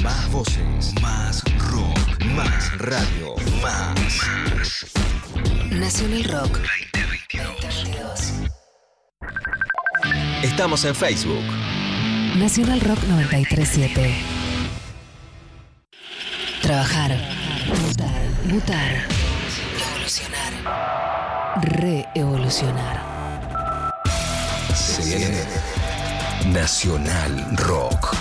Más 0.03 0.29
voces. 0.29 0.93
Más 1.01 1.41
rock. 1.71 2.21
Más 2.35 2.77
radio. 2.79 3.33
Más. 3.61 4.19
Nacional 5.71 6.25
Rock 6.25 6.59
2022. 6.91 8.33
Estamos 10.43 10.83
en 10.83 10.93
Facebook. 10.95 11.45
Nacional 12.35 12.81
Rock 12.81 12.99
937. 13.07 14.15
Trabajar. 16.61 17.17
Mutar. 17.87 18.21
Mutar. 18.43 19.07
Evolucionar. 19.79 20.53
Reevolucionar. 21.61 23.01
Se 24.75 25.05
viene 25.05 25.41
Nacional 26.51 27.47
Rock 27.55 28.13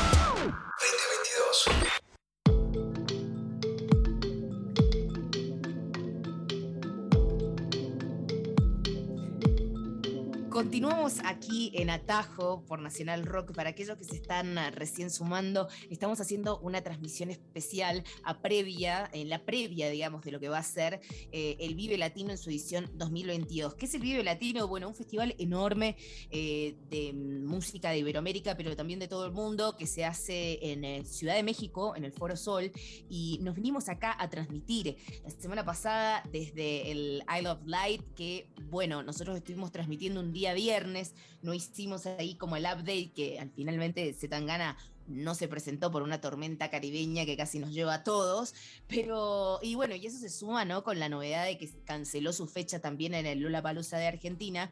en 11.75 11.90
Atajo 11.90 12.64
por 12.66 12.81
Nacional 12.81 13.25
Rock. 13.25 13.53
Para 13.55 13.70
aquellos 13.70 13.96
que 13.96 14.05
se 14.05 14.16
están 14.16 14.59
ah, 14.59 14.70
recién 14.70 15.11
sumando, 15.11 15.68
estamos 15.90 16.20
haciendo 16.20 16.59
una 16.61 16.83
transmisión 16.83 17.31
especial 17.31 18.03
a 18.25 18.40
previa, 18.40 19.09
en 19.12 19.29
la 19.29 19.44
previa, 19.44 19.90
digamos, 19.90 20.25
de 20.25 20.33
lo 20.33 20.40
que 20.40 20.48
va 20.48 20.59
a 20.59 20.62
ser 20.62 21.01
eh, 21.31 21.57
el 21.61 21.75
Vive 21.75 21.98
Latino 21.98 22.31
en 22.31 22.38
su 22.38 22.51
edición 22.51 22.90
2022. 22.94 23.75
¿Qué 23.75 23.87
es 23.87 23.94
el 23.94 24.01
Vive 24.01 24.25
Latino? 24.25 24.66
Bueno, 24.66 24.88
un 24.88 24.94
festival 24.94 25.35
enorme 25.38 25.96
eh, 26.31 26.77
de 26.90 27.12
música 27.12 27.90
de 27.90 27.98
Iberoamérica, 27.98 28.57
pero 28.57 28.75
también 28.75 28.98
de 28.98 29.09
todo 29.09 29.27
el 29.27 29.33
mundo, 29.33 29.77
que 29.77 29.87
se 29.87 30.05
hace 30.05 30.59
en 30.72 30.85
eh, 30.85 31.05
Ciudad 31.05 31.35
de 31.35 31.42
México, 31.42 31.94
en 31.96 32.05
el 32.05 32.12
Foro 32.12 32.37
Sol, 32.37 32.72
y 33.09 33.38
nos 33.42 33.55
vinimos 33.55 33.88
acá 33.88 34.16
a 34.18 34.29
transmitir 34.29 34.96
la 35.22 35.31
semana 35.31 35.64
pasada 35.64 36.22
desde 36.33 36.90
el 36.90 37.22
Isle 37.38 37.48
of 37.48 37.61
Light, 37.66 38.03
que, 38.14 38.48
bueno, 38.70 39.03
nosotros 39.03 39.37
estuvimos 39.37 39.70
transmitiendo 39.70 40.20
un 40.20 40.33
día 40.33 40.55
viernes, 40.55 41.14
hicimos 41.54 42.06
ahí 42.06 42.34
como 42.34 42.56
el 42.56 42.64
update 42.64 43.12
que 43.14 43.38
al 43.38 43.50
finalmente 43.50 44.12
Zetangana 44.14 44.76
no 45.06 45.34
se 45.34 45.48
presentó 45.48 45.90
por 45.90 46.02
una 46.02 46.20
tormenta 46.20 46.70
caribeña 46.70 47.24
que 47.24 47.36
casi 47.36 47.58
nos 47.58 47.72
lleva 47.72 47.94
a 47.94 48.04
todos, 48.04 48.54
pero 48.88 49.58
y 49.62 49.74
bueno, 49.74 49.94
y 49.94 50.06
eso 50.06 50.18
se 50.18 50.30
suma, 50.30 50.64
¿no? 50.64 50.84
Con 50.84 50.98
la 50.98 51.08
novedad 51.08 51.44
de 51.44 51.58
que 51.58 51.70
canceló 51.84 52.32
su 52.32 52.46
fecha 52.46 52.80
también 52.80 53.14
en 53.14 53.26
el 53.26 53.40
Lollapalooza 53.40 53.98
de 53.98 54.06
Argentina, 54.06 54.70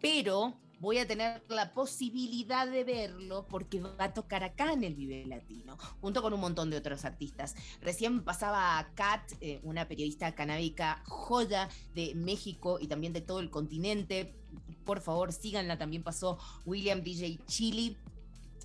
pero 0.00 0.54
voy 0.78 0.98
a 0.98 1.06
tener 1.06 1.42
la 1.48 1.72
posibilidad 1.72 2.66
de 2.66 2.84
verlo 2.84 3.46
porque 3.48 3.80
va 3.80 3.94
a 3.98 4.14
tocar 4.14 4.44
acá 4.44 4.72
en 4.72 4.84
el 4.84 4.94
Vive 4.94 5.24
Latino, 5.26 5.78
junto 6.00 6.22
con 6.22 6.32
un 6.32 6.40
montón 6.40 6.70
de 6.70 6.76
otros 6.76 7.04
artistas. 7.04 7.54
Recién 7.80 8.22
pasaba 8.24 8.78
a 8.78 8.94
Kat, 8.94 9.32
eh, 9.40 9.60
una 9.62 9.88
periodista 9.88 10.34
canábica 10.34 11.02
joya 11.06 11.68
de 11.94 12.14
México 12.14 12.78
y 12.80 12.88
también 12.88 13.12
de 13.12 13.20
todo 13.20 13.40
el 13.40 13.50
continente. 13.50 14.34
Por 14.86 15.00
favor, 15.00 15.32
síganla. 15.32 15.76
También 15.76 16.02
pasó 16.02 16.38
William 16.64 17.02
DJ 17.02 17.40
Chili, 17.46 17.96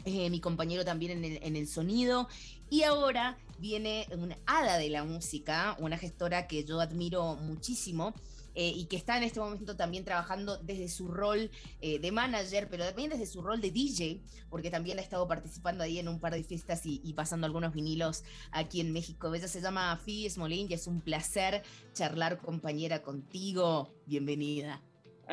eh, 0.06 0.30
mi 0.30 0.40
compañero 0.40 0.86
también 0.86 1.26
en 1.26 1.56
el, 1.56 1.68
sonido. 1.68 2.30
Y 2.70 2.84
ahora 2.84 3.38
viene 3.60 4.08
una 4.18 4.38
hada 4.46 4.78
de 4.78 4.90
la 4.90 5.04
música, 5.04 5.76
una 5.80 5.98
gestora 5.98 6.48
que 6.48 6.64
yo 6.64 6.80
admiro 6.80 7.36
muchísimo, 7.36 8.14
eh, 8.54 8.72
y 8.76 8.86
que 8.86 8.98
está 8.98 9.18
en 9.18 9.24
este 9.24 9.40
momento 9.40 9.76
también 9.76 10.04
trabajando 10.04 10.58
desde 10.58 10.90
su 10.90 11.08
rol 11.08 11.50
eh, 11.80 12.00
de 12.00 12.12
manager, 12.12 12.68
pero 12.70 12.86
también 12.86 13.10
desde 13.10 13.26
su 13.26 13.42
rol 13.42 13.62
de 13.62 13.72
DJ, 13.72 14.22
porque 14.50 14.70
también 14.70 15.00
ha 15.00 15.02
estado 15.02 15.28
participando 15.28 15.84
ahí 15.84 16.00
en 16.00 16.08
un 16.08 16.20
par 16.20 16.34
de 16.34 16.44
fiestas 16.44 16.82
y, 16.86 17.14
pasando 17.14 17.48
algunos 17.48 17.74
vinilos 17.74 18.24
aquí 18.52 18.82
en 18.82 18.92
México. 18.92 19.34
Ella 19.34 19.48
se 19.48 19.62
llama 19.62 19.98
Phoebe 19.98 20.30
Smolin 20.30 20.70
y 20.70 20.74
es 20.74 20.86
un 20.86 21.02
placer 21.02 21.64
charlar 21.94 22.40
compañera 22.40 23.02
contigo. 23.02 23.96
Bienvenida. 24.06 24.82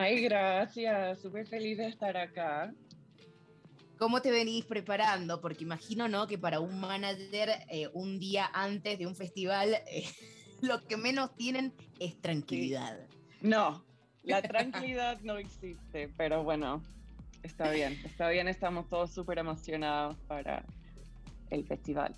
Ay, 0.01 0.23
gracias, 0.23 1.21
súper 1.21 1.45
feliz 1.49 1.77
de 1.77 1.89
estar 1.89 2.17
acá. 2.17 2.73
¿Cómo 3.99 4.23
te 4.23 4.31
venís 4.31 4.65
preparando? 4.65 5.41
Porque 5.41 5.65
imagino, 5.65 6.07
¿no? 6.07 6.29
Que 6.29 6.39
para 6.39 6.61
un 6.61 6.79
manager, 6.79 7.51
eh, 7.69 7.89
un 7.93 8.21
día 8.21 8.49
antes 8.55 8.97
de 8.97 9.09
un 9.09 9.17
festival, 9.17 9.75
eh, 9.89 10.05
lo 10.63 10.87
que 10.87 10.97
menos 10.97 11.35
tienen 11.35 11.75
es 11.99 12.21
tranquilidad. 12.21 12.97
No, 13.41 13.85
la 14.23 14.41
tranquilidad 14.41 15.21
no 15.23 15.37
existe, 15.37 16.09
pero 16.17 16.45
bueno, 16.45 16.81
está 17.43 17.73
bien, 17.73 18.01
está 18.05 18.29
bien, 18.29 18.47
estamos 18.47 18.89
todos 18.89 19.13
súper 19.13 19.39
emocionados 19.39 20.17
para 20.29 20.65
el 21.51 21.67
festival. 21.67 22.15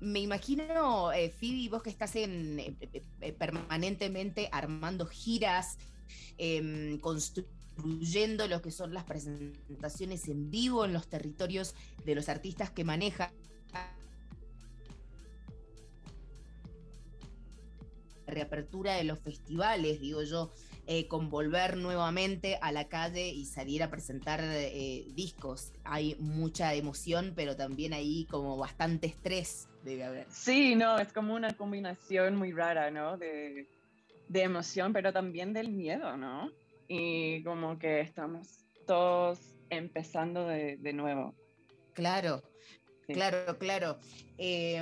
Me 0.00 0.18
imagino, 0.18 1.12
eh, 1.12 1.30
Phoebe, 1.30 1.68
vos 1.68 1.82
que 1.84 1.90
estás 1.90 2.16
en, 2.16 2.58
eh, 2.58 2.74
eh, 3.20 3.32
permanentemente 3.32 4.48
armando 4.50 5.06
giras, 5.06 5.78
em, 6.38 6.98
construyendo 6.98 8.46
lo 8.48 8.60
que 8.62 8.70
son 8.70 8.92
las 8.94 9.04
presentaciones 9.04 10.28
en 10.28 10.50
vivo 10.50 10.84
en 10.84 10.92
los 10.92 11.08
territorios 11.08 11.74
de 12.04 12.14
los 12.14 12.28
artistas 12.28 12.70
que 12.70 12.84
maneja. 12.84 13.32
reapertura 18.30 18.94
de 18.94 19.02
los 19.02 19.18
festivales, 19.18 20.00
digo 20.00 20.22
yo, 20.22 20.52
eh, 20.86 21.06
con 21.06 21.30
volver 21.30 21.76
nuevamente 21.76 22.58
a 22.60 22.72
la 22.72 22.88
calle 22.88 23.28
y 23.28 23.44
salir 23.44 23.82
a 23.82 23.90
presentar 23.90 24.40
eh, 24.42 25.06
discos. 25.14 25.72
Hay 25.84 26.16
mucha 26.18 26.74
emoción, 26.74 27.32
pero 27.36 27.54
también 27.54 27.92
ahí 27.92 28.26
como 28.30 28.56
bastante 28.56 29.06
estrés 29.06 29.68
debe 29.84 30.04
haber. 30.04 30.26
Sí, 30.30 30.74
no, 30.74 30.98
es 30.98 31.12
como 31.12 31.34
una 31.34 31.52
combinación 31.52 32.36
muy 32.36 32.52
rara, 32.52 32.90
¿no? 32.90 33.18
De 34.30 34.42
emoción, 34.42 34.92
pero 34.92 35.12
también 35.12 35.52
del 35.52 35.70
miedo, 35.70 36.16
¿no? 36.16 36.52
Y 36.86 37.42
como 37.42 37.78
que 37.78 38.00
estamos 38.00 38.64
todos 38.86 39.40
empezando 39.70 40.46
de, 40.46 40.76
de 40.76 40.92
nuevo. 40.92 41.34
Claro, 41.94 42.42
Sí. 43.06 43.14
Claro, 43.14 43.58
claro. 43.58 43.98
Eh, 44.38 44.80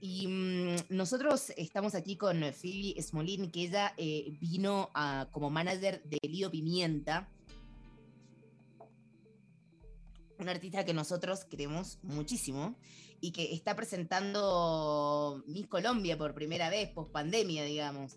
y 0.00 0.26
mm, 0.26 0.76
nosotros 0.88 1.52
estamos 1.56 1.94
aquí 1.94 2.16
con 2.16 2.40
Phoebe 2.54 2.94
Smolin, 3.02 3.50
que 3.50 3.64
ella 3.64 3.92
eh, 3.98 4.36
vino 4.40 4.90
a, 4.94 5.28
como 5.30 5.50
manager 5.50 6.02
de 6.04 6.18
Lido 6.22 6.50
Pimienta, 6.50 7.28
un 10.38 10.48
artista 10.48 10.84
que 10.84 10.94
nosotros 10.94 11.44
queremos 11.44 11.98
muchísimo 12.02 12.78
y 13.20 13.32
que 13.32 13.52
está 13.52 13.76
presentando 13.76 15.42
Miss 15.46 15.66
Colombia 15.66 16.16
por 16.16 16.34
primera 16.34 16.70
vez, 16.70 16.90
post 16.90 17.12
pandemia, 17.12 17.64
digamos. 17.64 18.16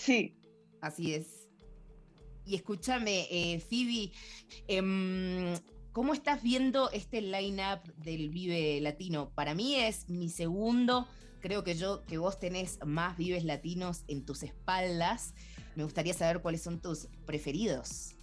Sí. 0.00 0.36
Así 0.80 1.14
es. 1.14 1.48
Y 2.46 2.54
escúchame, 2.54 3.26
eh, 3.30 3.60
Phoebe, 3.60 4.12
em, 4.66 5.54
¿Cómo 5.92 6.12
estás 6.12 6.40
viendo 6.40 6.88
este 6.92 7.20
line-up 7.20 7.82
del 7.96 8.30
Vive 8.30 8.80
Latino? 8.80 9.30
Para 9.34 9.56
mí 9.56 9.74
es 9.74 10.08
mi 10.08 10.28
segundo. 10.28 11.08
Creo 11.40 11.64
que 11.64 11.74
yo, 11.74 12.04
que 12.04 12.16
vos 12.16 12.38
tenés 12.38 12.78
más 12.86 13.16
Vives 13.16 13.42
Latinos 13.42 14.04
en 14.06 14.24
tus 14.24 14.44
espaldas. 14.44 15.34
Me 15.74 15.82
gustaría 15.82 16.14
saber 16.14 16.42
cuáles 16.42 16.62
son 16.62 16.80
tus 16.80 17.08
preferidos. 17.26 18.14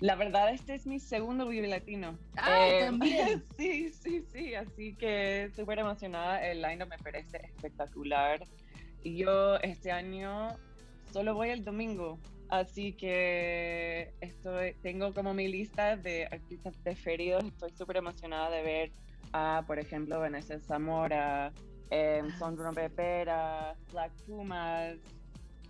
La 0.00 0.14
verdad, 0.14 0.52
este 0.52 0.74
es 0.74 0.86
mi 0.86 1.00
segundo 1.00 1.48
Vive 1.48 1.68
Latino. 1.68 2.18
Ah, 2.36 2.68
eh, 2.68 2.80
también. 2.84 3.42
Sí, 3.56 3.90
sí, 3.90 4.22
sí. 4.30 4.54
Así 4.54 4.94
que 4.94 5.50
súper 5.56 5.78
emocionada. 5.78 6.46
El 6.46 6.60
line-up 6.60 6.88
me 6.88 6.98
parece 6.98 7.38
espectacular. 7.38 8.46
Y 9.02 9.16
yo 9.16 9.56
este 9.56 9.90
año 9.90 10.54
solo 11.14 11.32
voy 11.32 11.50
el 11.50 11.64
domingo. 11.64 12.18
Así 12.48 12.92
que 12.92 14.12
estoy, 14.20 14.74
tengo 14.82 15.14
como 15.14 15.32
mi 15.32 15.46
lista 15.46 15.96
de 15.96 16.26
artistas 16.26 16.76
preferidos. 16.82 17.44
Estoy 17.44 17.70
súper 17.70 17.98
emocionada 17.98 18.50
de 18.50 18.62
ver 18.62 18.92
a, 19.32 19.62
por 19.64 19.78
ejemplo, 19.78 20.18
Vanessa 20.18 20.58
Zamora, 20.58 21.52
eh, 21.90 22.20
Son 22.36 22.56
Pepera, 22.74 23.76
Black 23.92 24.10
Pumas, 24.26 24.96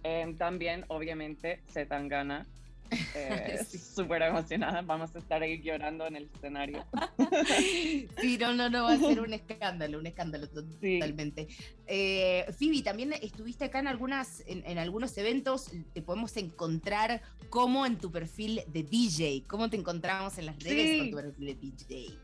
eh, 0.03 0.35
también, 0.39 0.87
obviamente, 0.89 1.61
Zetangana. 1.69 2.47
Eh, 2.91 3.65
súper 3.95 4.23
emocionada, 4.23 4.83
vamos 4.83 5.15
a 5.15 5.19
estar 5.19 5.43
ahí 5.43 5.61
llorando 5.63 6.07
en 6.07 6.17
el 6.17 6.31
escenario. 6.35 6.85
sí, 8.21 8.39
no, 8.39 8.55
no, 8.55 8.69
no, 8.69 8.85
va 8.85 8.93
a 8.93 8.99
ser 8.99 9.21
un 9.21 9.33
escándalo, 9.33 9.99
un 9.99 10.07
escándalo 10.07 10.49
totalmente. 10.49 11.49
Sí. 11.49 11.65
Eh, 11.87 12.47
Phoebe, 12.59 12.83
también 12.83 13.13
estuviste 13.15 13.65
acá 13.65 13.81
en, 13.81 13.89
algunas, 13.89 14.43
en, 14.47 14.65
en, 14.67 14.79
algunos 14.79 15.17
eventos, 15.19 15.71
te 15.93 16.03
podemos 16.03 16.37
encontrar 16.37 17.23
como 17.51 17.87
en 17.87 17.99
tu 17.99 18.11
perfil 18.11 18.61
de 18.69 18.83
DJ, 18.83 19.45
cómo 19.47 19.71
te 19.71 19.77
encontramos 19.77 20.39
en 20.39 20.47
las 20.47 20.63
redes 20.63 20.91
sí. 20.91 20.99
con 20.99 21.11
tu 21.11 21.17
perfil 21.17 21.47
de 21.47 21.55
DJ. 21.55 22.19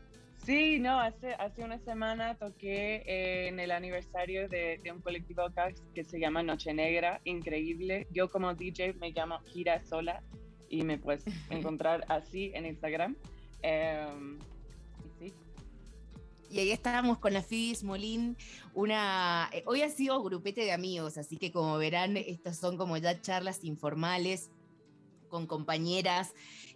Sí, 0.45 0.79
no, 0.79 0.99
hace, 0.99 1.35
hace 1.35 1.63
una 1.63 1.77
semana 1.77 2.33
toqué 2.33 3.03
eh, 3.05 3.47
en 3.47 3.59
el 3.59 3.69
aniversario 3.69 4.49
de, 4.49 4.79
de, 4.83 4.91
un 4.91 4.99
colectivo 4.99 5.43
acá 5.43 5.71
que 5.93 6.03
se 6.03 6.19
llama 6.19 6.41
Noche 6.41 6.73
Negra, 6.73 7.21
increíble. 7.25 8.07
Yo 8.11 8.27
como 8.31 8.55
DJ 8.55 8.93
me 8.93 9.11
llamo 9.11 9.39
Gira 9.41 9.83
Sola 9.83 10.23
y 10.71 10.83
me 10.83 10.97
puedes 10.97 11.23
encontrar 11.51 12.05
así 12.07 12.51
en 12.55 12.65
Instagram. 12.65 13.15
Eh, 13.61 14.07
y 15.19 15.29
sí. 15.29 15.33
Y 16.49 16.59
ahí 16.59 16.71
estábamos 16.71 17.19
con 17.19 17.33
la 17.33 17.43
Phoebe 17.43 17.77
Molín, 17.83 18.35
una... 18.73 19.49
Eh, 19.53 19.63
hoy 19.67 19.83
ha 19.83 19.89
sido 19.89 20.21
grupete 20.23 20.61
de 20.61 20.71
amigos, 20.71 21.17
así 21.17 21.37
que 21.37 21.51
como 21.51 21.77
verán, 21.77 22.17
estas 22.17 22.57
son 22.57 22.77
como 22.77 22.97
ya 22.97 23.21
charlas 23.21 23.63
informales 23.63 24.49
con 25.29 25.47
compañeras. 25.47 26.33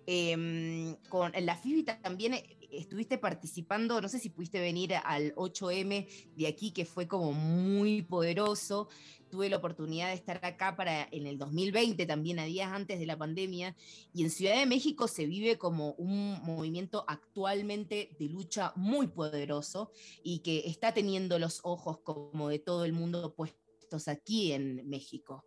Eh, 0.08 0.96
con 1.10 1.34
la 1.42 1.56
Phoebe 1.58 1.84
también 1.84 2.36
estuviste 2.72 3.18
participando, 3.18 4.02
no 4.02 4.08
sé 4.08 4.20
si 4.20 4.30
pudiste 4.30 4.60
venir 4.60 4.94
al 5.04 5.34
8M 5.36 6.08
de 6.36 6.48
aquí, 6.48 6.72
que 6.72 6.86
fue 6.86 7.08
como 7.08 7.34
muy 7.34 8.02
poderoso. 8.02 8.88
Tuve 9.36 9.50
la 9.50 9.58
oportunidad 9.58 10.08
de 10.08 10.14
estar 10.14 10.40
acá 10.46 10.78
para 10.78 11.10
en 11.12 11.28
el 11.28 11.38
2020, 11.38 12.06
también 12.06 12.40
a 12.40 12.46
días 12.46 12.72
antes 12.72 12.98
de 12.98 13.06
la 13.06 13.18
pandemia, 13.18 13.76
y 14.14 14.24
en 14.24 14.30
Ciudad 14.30 14.56
de 14.56 14.66
México 14.66 15.10
se 15.10 15.26
vive 15.26 15.58
como 15.58 15.92
un 15.96 16.42
movimiento 16.44 17.04
actualmente 17.06 18.16
de 18.18 18.30
lucha 18.30 18.72
muy 18.78 19.08
poderoso 19.08 19.92
y 20.24 20.40
que 20.40 20.60
está 20.70 20.94
teniendo 20.94 21.38
los 21.38 21.60
ojos 21.66 22.00
como 22.00 22.48
de 22.48 22.60
todo 22.60 22.86
el 22.86 22.94
mundo 22.94 23.36
puestos 23.36 24.08
aquí 24.08 24.54
en 24.54 24.88
México. 24.88 25.44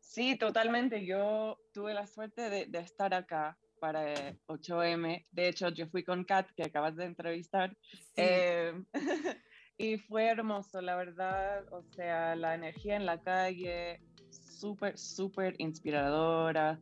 Sí, 0.00 0.36
totalmente. 0.36 1.06
Yo 1.06 1.60
tuve 1.72 1.94
la 1.94 2.08
suerte 2.08 2.50
de, 2.50 2.66
de 2.66 2.80
estar 2.80 3.14
acá 3.14 3.56
para 3.78 4.34
8M. 4.48 5.26
De 5.30 5.48
hecho, 5.48 5.68
yo 5.68 5.86
fui 5.86 6.02
con 6.02 6.24
Kat, 6.24 6.50
que 6.56 6.64
acabas 6.64 6.96
de 6.96 7.04
entrevistar. 7.04 7.76
Sí. 7.92 8.14
Eh, 8.16 8.72
y 9.78 9.98
fue 9.98 10.26
hermoso, 10.26 10.80
la 10.80 10.96
verdad. 10.96 11.64
O 11.72 11.82
sea, 11.82 12.36
la 12.36 12.54
energía 12.54 12.96
en 12.96 13.06
la 13.06 13.20
calle, 13.20 14.00
súper, 14.30 14.98
súper 14.98 15.54
inspiradora. 15.58 16.80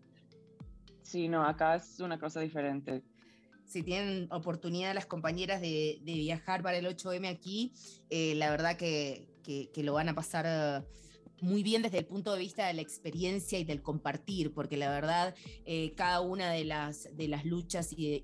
Sí, 1.03 1.29
no, 1.29 1.45
acá 1.45 1.77
es 1.77 2.01
una 2.01 2.19
cosa 2.19 2.41
diferente. 2.41 3.03
Si 3.65 3.83
tienen 3.83 4.29
oportunidad 4.31 4.95
las 4.95 5.07
compañeras 5.07 5.61
de, 5.61 5.99
de 6.03 6.13
viajar 6.15 6.63
para 6.63 6.77
el 6.77 6.87
8M 6.87 7.29
aquí, 7.29 7.73
eh, 8.11 8.35
la 8.35 8.51
verdad 8.51 8.77
que, 8.77 9.29
que, 9.43 9.71
que, 9.73 9.83
lo 9.83 9.95
van 9.95 10.09
a 10.09 10.15
pasar... 10.15 10.47
Uh, 10.47 11.03
muy 11.43 11.63
bien 11.63 11.83
desde 11.83 11.99
el 11.99 12.07
punto 12.07 12.33
de 12.33 12.39
vista 12.39 12.67
de 12.67 12.75
la 12.75 12.83
experiencia 12.83 13.59
y 13.59 13.65
del 13.65 13.83
compartir, 13.83 14.55
porque 14.55 14.77
la 14.77 14.89
verdad 14.89 15.35
eh, 15.67 15.93
cada 15.97 16.21
una 16.21 16.51
de 16.51 16.65
las, 16.65 17.15
de 17.17 17.29
las 17.29 17.45
luchas 17.45 17.93
y 17.93 18.23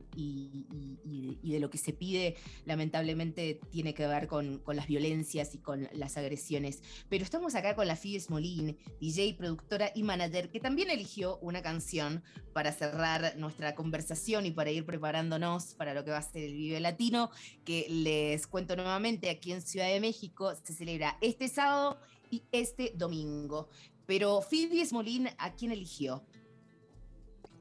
de, 1.42 1.58
lo 1.58 1.70
que 1.70 1.78
se 1.78 1.92
pide 1.92 2.36
lamentablemente 2.64 3.60
tiene 3.70 3.92
que 3.92 4.06
ver 4.06 4.28
con, 4.28 4.58
con, 4.58 4.76
las 4.76 4.86
violencias 4.86 5.54
y 5.56 5.58
con 5.58 5.88
las 5.92 6.16
agresiones. 6.16 6.82
Pero 7.08 7.24
estamos 7.24 7.56
acá 7.56 7.74
con 7.74 7.88
la 7.88 7.96
Fides 7.96 8.30
Molín, 8.30 8.78
DJ, 9.00 9.34
productora 9.34 9.90
y 9.92 10.04
manager, 10.04 10.50
que 10.50 10.60
también 10.60 10.88
eligió 10.90 11.38
una 11.38 11.60
canción 11.60 12.22
para 12.52 12.72
cerrar 12.72 13.36
nuestra 13.36 13.74
conversación 13.74 14.46
y 14.46 14.52
para 14.52 14.70
ir 14.70 14.86
preparándonos 14.86 15.74
para 15.74 15.94
lo 15.94 16.04
que 16.04 16.12
va 16.12 16.18
a 16.18 16.22
ser 16.22 16.44
el 16.44 16.54
Vive 16.54 16.78
Latino, 16.78 17.30
que 17.64 17.86
les 17.88 18.46
cuento 18.46 18.76
nuevamente 18.76 19.30
aquí 19.30 19.52
en 19.52 19.62
Ciudad 19.62 19.88
de 19.88 20.00
México 20.00 20.54
se 20.62 20.72
celebra 20.72 21.18
este 21.20 21.48
sábado 21.48 21.98
y 22.30 22.42
este 22.52 22.92
domingo. 22.94 23.68
Pero 24.06 24.40
Phoebe 24.40 24.84
Smolín, 24.84 25.28
¿a 25.38 25.52
quién 25.52 25.72
eligió? 25.72 26.24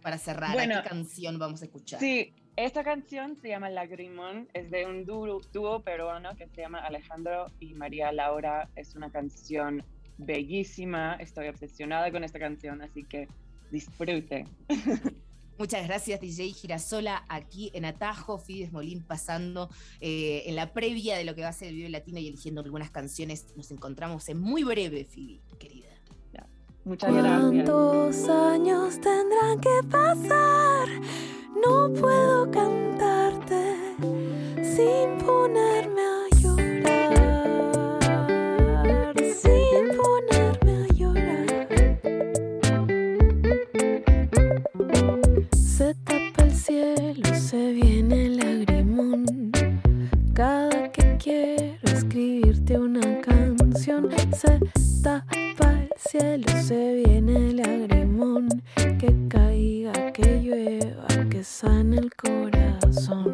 Para 0.02 0.18
cerrar, 0.18 0.54
bueno, 0.54 0.78
¿a 0.78 0.84
qué 0.84 0.90
canción 0.90 1.38
vamos 1.38 1.62
a 1.62 1.66
escuchar? 1.66 2.00
Sí, 2.00 2.34
esta 2.56 2.84
canción 2.84 3.36
se 3.36 3.50
llama 3.50 3.70
Lagrimón, 3.70 4.48
es 4.54 4.72
de 4.72 4.86
un 4.86 5.06
dúo, 5.06 5.42
dúo 5.54 5.82
peruano 5.82 6.36
que 6.36 6.48
se 6.48 6.62
llama 6.62 6.80
Alejandro 6.80 7.52
y 7.60 7.74
María 7.74 8.12
Laura. 8.12 8.70
Es 8.76 8.96
una 8.96 9.12
canción 9.12 9.84
bellísima, 10.18 11.16
estoy 11.20 11.50
obsesionada 11.50 12.12
con 12.12 12.24
esta 12.24 12.40
canción, 12.40 12.82
así 12.82 13.04
que 13.04 13.28
disfrute. 13.70 14.46
Muchas 15.58 15.88
gracias, 15.88 16.22
DJ 16.22 16.54
Girasola, 16.54 17.26
aquí 17.30 17.72
en 17.74 17.86
Atajo, 17.86 18.38
Fides 18.38 18.72
Molín 18.72 19.04
pasando 19.04 19.70
eh, 20.00 20.44
en 20.46 20.56
la 20.56 20.72
previa 20.72 21.18
de 21.18 21.24
lo 21.24 21.34
que 21.34 21.42
va 21.42 21.50
a 21.50 21.54
ser 21.54 21.70
el 21.70 21.76
Vive 21.76 21.90
Latino 21.90 22.20
y 22.20 22.28
eligiendo 22.28 22.62
algunas 22.62 22.92
canciones. 22.92 23.48
Nos 23.56 23.72
encontramos 23.72 24.30
en 24.30 24.40
muy 24.40 24.64
breve, 24.64 25.06
Fibi, 25.06 25.42
querida. 25.58 25.88
Muchas 26.88 27.14
gracias. 27.14 27.42
¿Cuántos 27.42 28.30
años 28.30 29.02
tendrán 29.02 29.60
que 29.60 29.82
pasar? 29.92 30.88
No 31.66 31.92
puedo 31.94 32.50
cantarte 32.50 33.76
sin 34.64 35.18
ponerme 35.26 36.02
a 36.02 36.37
cielo, 46.68 47.34
se 47.34 47.72
viene 47.72 48.26
el 48.26 48.38
lagrimón. 48.38 49.52
Cada 50.34 50.92
que 50.92 51.18
quiero 51.18 51.78
escribirte 51.84 52.78
una 52.78 53.22
canción, 53.22 54.10
se 54.36 54.60
tapa 55.02 55.72
el 55.72 55.90
cielo, 55.96 56.46
se 56.62 57.06
viene 57.06 57.38
el 57.38 57.56
lagrimón. 57.56 58.50
Que 59.00 59.16
caiga, 59.30 60.12
que 60.12 60.42
llueva, 60.42 61.08
que 61.30 61.42
sane 61.42 62.00
el 62.00 62.14
corazón. 62.16 63.34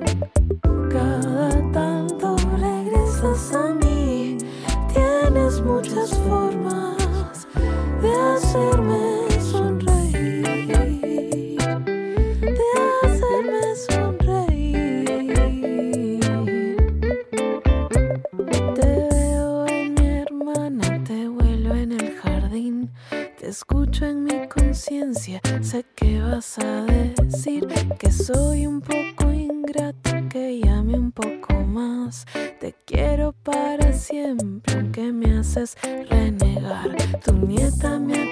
Cada 0.92 1.50
tanto 1.72 2.36
regresas 2.60 3.56
a 3.56 3.74
mí, 3.74 4.38
tienes 4.94 5.60
muchas 5.62 6.14
formas 6.20 7.48
de 8.00 8.12
hacerme 8.14 9.23
sé 24.74 25.86
que 25.96 26.20
vas 26.20 26.58
a 26.58 26.86
decir 26.86 27.68
que 28.00 28.12
soy 28.12 28.66
un 28.66 28.82
poco 28.82 29.32
ingrato, 29.32 30.12
que 30.30 30.60
llame 30.60 30.98
un 30.98 31.12
poco 31.12 31.54
más. 31.54 32.26
Te 32.60 32.74
quiero 32.86 33.34
para 33.34 33.94
siempre, 33.94 34.74
aunque 34.74 35.12
me 35.12 35.38
haces 35.38 35.78
renegar. 36.10 36.96
Tu 37.24 37.34
nieta 37.34 38.00
me 38.00 38.23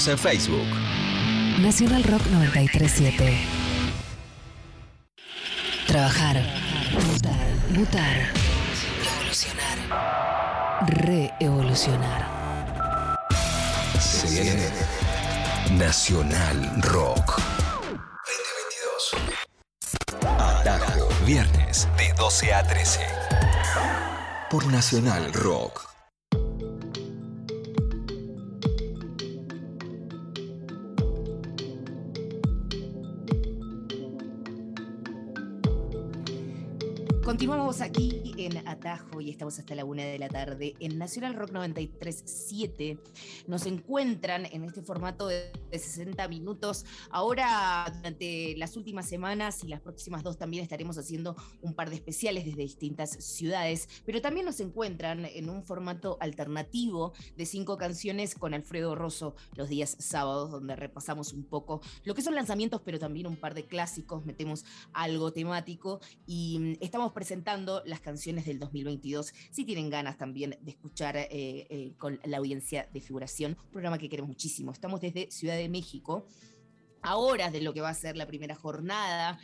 Estamos 0.00 0.24
en 0.24 0.30
Facebook. 0.30 0.66
Nacional 1.60 2.02
Rock 2.04 2.22
937. 2.32 3.38
Trabajar. 5.86 6.42
Mutar. 7.06 7.36
Mutar. 7.68 8.32
Evolucionar. 9.04 9.78
Reevolucionar. 10.86 12.30
Se 14.00 14.26
viene 14.30 14.70
Nacional 15.72 16.70
Rock 16.80 17.36
2022. 19.02 19.16
Atajo, 20.38 21.08
viernes 21.26 21.86
de 21.98 22.10
12 22.14 22.54
a 22.54 22.66
13. 22.66 23.00
Por 24.48 24.66
Nacional 24.66 25.30
Rock. 25.34 25.89
Y 39.20 39.30
estamos 39.30 39.58
hasta 39.58 39.74
la 39.74 39.84
una 39.84 40.04
de 40.04 40.18
la 40.18 40.28
tarde. 40.28 40.74
En 40.80 40.98
Nacional 40.98 41.34
Rock 41.34 41.50
93.7 41.50 42.98
nos 43.46 43.66
encuentran 43.66 44.46
en 44.46 44.64
este 44.64 44.82
formato 44.82 45.28
de 45.28 45.52
60 45.70 46.26
minutos. 46.28 46.84
Ahora, 47.10 47.92
durante 47.96 48.56
las 48.56 48.76
últimas 48.76 49.08
semanas 49.08 49.62
y 49.64 49.68
las 49.68 49.80
próximas 49.80 50.22
dos, 50.22 50.38
también 50.38 50.62
estaremos 50.62 50.98
haciendo 50.98 51.36
un 51.62 51.74
par 51.74 51.90
de 51.90 51.96
especiales 51.96 52.44
desde 52.44 52.62
distintas 52.62 53.10
ciudades, 53.10 53.88
pero 54.04 54.20
también 54.20 54.46
nos 54.46 54.60
encuentran 54.60 55.24
en 55.24 55.50
un 55.50 55.64
formato 55.64 56.16
alternativo 56.20 57.12
de 57.36 57.46
cinco 57.46 57.76
canciones 57.76 58.34
con 58.34 58.54
Alfredo 58.54 58.94
Rosso 58.94 59.34
los 59.56 59.68
días 59.68 59.96
sábados, 59.98 60.50
donde 60.50 60.76
repasamos 60.76 61.32
un 61.32 61.44
poco 61.44 61.80
lo 62.04 62.14
que 62.14 62.22
son 62.22 62.34
lanzamientos, 62.34 62.80
pero 62.84 62.98
también 62.98 63.26
un 63.26 63.36
par 63.36 63.54
de 63.54 63.66
clásicos, 63.66 64.24
metemos 64.24 64.64
algo 64.92 65.32
temático 65.32 66.00
y 66.26 66.58
mm, 66.58 66.72
estamos 66.80 67.12
presentando 67.12 67.82
las 67.86 68.00
canciones 68.00 68.46
del 68.46 68.58
2022. 68.90 69.32
Si 69.50 69.64
tienen 69.64 69.90
ganas 69.90 70.18
también 70.18 70.58
de 70.60 70.70
escuchar 70.70 71.16
eh, 71.16 71.28
eh, 71.30 71.94
con 71.98 72.20
la 72.24 72.38
audiencia 72.38 72.88
de 72.92 73.00
figuración, 73.00 73.56
un 73.64 73.70
programa 73.70 73.98
que 73.98 74.08
queremos 74.08 74.28
muchísimo. 74.28 74.72
Estamos 74.72 75.00
desde 75.00 75.30
Ciudad 75.30 75.56
de 75.56 75.68
México 75.68 76.26
a 77.02 77.16
horas 77.16 77.52
de 77.52 77.62
lo 77.62 77.72
que 77.72 77.80
va 77.80 77.88
a 77.88 77.94
ser 77.94 78.16
la 78.16 78.26
primera 78.26 78.54
jornada 78.54 79.38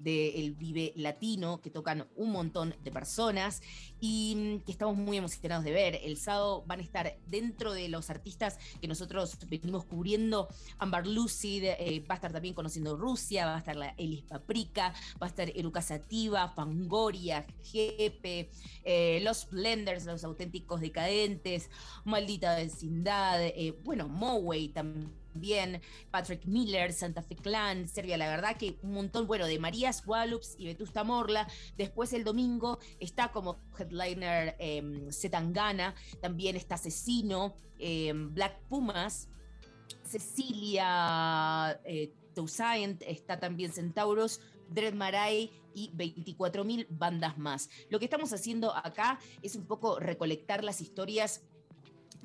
del 0.00 0.54
Vive 0.54 0.92
Latino, 0.96 1.60
que 1.60 1.70
tocan 1.70 2.08
un 2.16 2.32
montón 2.32 2.74
de 2.82 2.90
personas 2.90 3.62
y 4.00 4.34
mm, 4.36 4.64
que 4.64 4.72
estamos 4.72 4.96
muy 4.96 5.16
emocionados 5.16 5.64
de 5.64 5.72
ver. 5.72 6.00
El 6.02 6.16
sábado 6.16 6.64
van 6.66 6.80
a 6.80 6.82
estar 6.82 7.18
dentro 7.26 7.72
de 7.72 7.88
los 7.88 8.10
artistas 8.10 8.58
que 8.80 8.88
nosotros 8.88 9.38
venimos 9.48 9.84
cubriendo. 9.84 10.48
Amber 10.78 11.06
Lucid, 11.06 11.64
eh, 11.64 12.04
va 12.08 12.14
a 12.14 12.16
estar 12.16 12.32
también 12.32 12.54
conociendo 12.54 12.96
Rusia, 12.96 13.46
va 13.46 13.56
a 13.56 13.58
estar 13.58 13.76
la 13.76 13.94
Elis 13.98 14.22
Paprika, 14.22 14.94
va 15.22 15.26
a 15.26 15.30
estar 15.30 15.50
Eruca 15.50 15.82
Sativa, 15.82 16.48
Fangoria, 16.48 17.46
Jepe, 17.62 18.50
eh, 18.84 19.20
Los 19.22 19.48
Blenders, 19.50 20.06
Los 20.06 20.24
Auténticos 20.24 20.80
Decadentes, 20.80 21.70
Maldita 22.04 22.56
Vecindad, 22.56 23.42
eh, 23.42 23.78
bueno, 23.84 24.08
Moway 24.08 24.68
también 24.68 25.19
bien 25.34 25.80
Patrick 26.10 26.44
Miller, 26.46 26.92
Santa 26.92 27.22
Fe 27.22 27.36
Clan, 27.36 27.88
Serbia, 27.88 28.16
la 28.16 28.28
verdad 28.28 28.56
que 28.56 28.78
un 28.82 28.92
montón, 28.92 29.26
bueno, 29.26 29.46
de 29.46 29.58
Marías 29.58 30.06
Wallops 30.06 30.54
y 30.58 30.66
Vetusta 30.66 31.04
Morla. 31.04 31.46
Después 31.76 32.12
el 32.12 32.24
domingo 32.24 32.78
está 32.98 33.32
como 33.32 33.58
headliner 33.78 34.56
eh, 34.58 35.08
Zetangana, 35.10 35.94
también 36.20 36.56
está 36.56 36.76
Asesino, 36.76 37.54
em, 37.78 38.32
Black 38.34 38.60
Pumas, 38.68 39.28
Cecilia 40.04 41.80
eh, 41.84 42.12
Toussaint, 42.34 43.02
está 43.02 43.38
también 43.38 43.72
Centauros, 43.72 44.40
Dread 44.68 44.94
Marai 44.94 45.50
y 45.74 45.90
24.000 45.92 46.86
bandas 46.90 47.38
más. 47.38 47.68
Lo 47.88 47.98
que 47.98 48.06
estamos 48.06 48.32
haciendo 48.32 48.74
acá 48.74 49.18
es 49.42 49.56
un 49.56 49.66
poco 49.66 49.98
recolectar 49.98 50.64
las 50.64 50.80
historias 50.80 51.42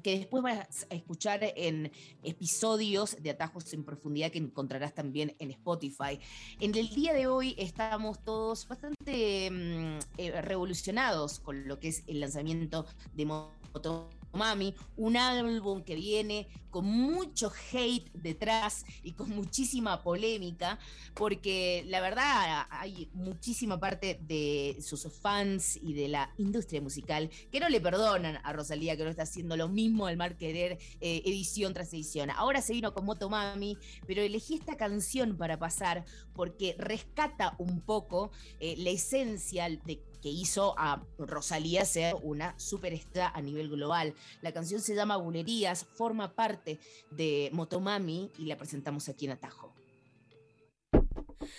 que 0.05 0.19
después 0.19 0.43
vas 0.43 0.85
a 0.91 0.93
escuchar 0.93 1.39
en 1.41 1.91
episodios 2.21 3.17
de 3.23 3.31
Atajos 3.31 3.73
en 3.73 3.83
Profundidad 3.83 4.29
que 4.29 4.37
encontrarás 4.37 4.93
también 4.93 5.35
en 5.39 5.49
Spotify. 5.49 6.19
En 6.59 6.75
el 6.75 6.89
día 6.89 7.11
de 7.11 7.25
hoy 7.25 7.55
estamos 7.57 8.23
todos 8.23 8.67
bastante 8.67 9.49
mm, 9.49 9.97
eh, 10.19 10.41
revolucionados 10.43 11.39
con 11.39 11.67
lo 11.67 11.79
que 11.79 11.87
es 11.87 12.03
el 12.05 12.19
lanzamiento 12.19 12.85
de 13.15 13.25
Moto 13.25 14.11
Mami, 14.35 14.75
un 14.97 15.17
álbum 15.17 15.83
que 15.83 15.95
viene 15.95 16.47
con 16.69 16.85
mucho 16.85 17.53
hate 17.71 18.11
detrás 18.11 18.85
y 19.01 19.13
con 19.13 19.29
muchísima 19.29 20.03
polémica, 20.03 20.77
porque 21.13 21.85
la 21.87 22.01
verdad 22.01 22.67
hay 22.69 23.09
muchísima 23.13 23.79
parte 23.79 24.19
de 24.21 24.77
sus 24.81 25.07
fans 25.21 25.77
y 25.81 25.93
de 25.93 26.09
la 26.09 26.33
industria 26.37 26.81
musical 26.81 27.29
que 27.49 27.61
no 27.61 27.69
le 27.69 27.79
perdonan 27.79 28.39
a 28.43 28.51
Rosalía 28.51 28.97
que 28.97 29.05
no 29.05 29.09
está 29.09 29.23
haciendo 29.23 29.55
lo 29.55 29.69
mismo 29.69 30.07
al 30.07 30.17
mar 30.17 30.37
querer 30.37 30.77
eh, 30.99 31.21
edición 31.25 31.73
tras 31.73 31.93
edición. 31.93 32.29
Ahora 32.29 32.61
se 32.61 32.73
vino 32.73 32.93
con 32.93 33.05
Moto 33.05 33.29
Mami, 33.29 33.77
pero 34.05 34.21
elegí 34.21 34.55
esta 34.55 34.75
canción 34.75 35.37
para 35.37 35.57
pasar 35.57 36.03
porque 36.33 36.75
rescata 36.77 37.55
un 37.57 37.79
poco 37.79 38.31
eh, 38.59 38.75
la 38.77 38.89
esencia 38.89 39.69
de 39.69 40.01
que 40.25 40.31
hizo 40.31 40.73
a 40.75 41.03
Rosalía 41.19 41.85
ser 41.85 42.15
una 42.23 42.57
superestrella 42.57 43.31
a 43.35 43.43
nivel 43.43 43.69
global. 43.69 44.15
La 44.41 44.51
canción 44.51 44.81
se 44.81 44.95
llama 44.95 45.17
Bulerías, 45.17 45.85
forma 45.85 46.33
parte 46.33 46.79
de 47.11 47.51
Motomami 47.53 48.31
y 48.39 48.45
la 48.45 48.57
presentamos 48.57 49.07
aquí 49.07 49.25
en 49.25 49.33
Atajo. 49.33 49.75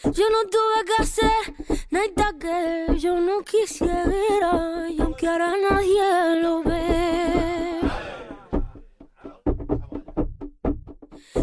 Yo 0.02 0.24
no 0.30 0.50
tuve 0.50 0.84
que 0.84 1.00
hacer 1.00 1.86
nada 1.90 2.36
que 2.40 2.98
yo 2.98 3.20
no 3.20 3.44
quisiera 3.44 4.90
y 4.90 5.00
aunque 5.00 5.28
ahora 5.28 5.54
nadie 5.70 6.42
lo 6.42 6.64
ve. 6.64 7.75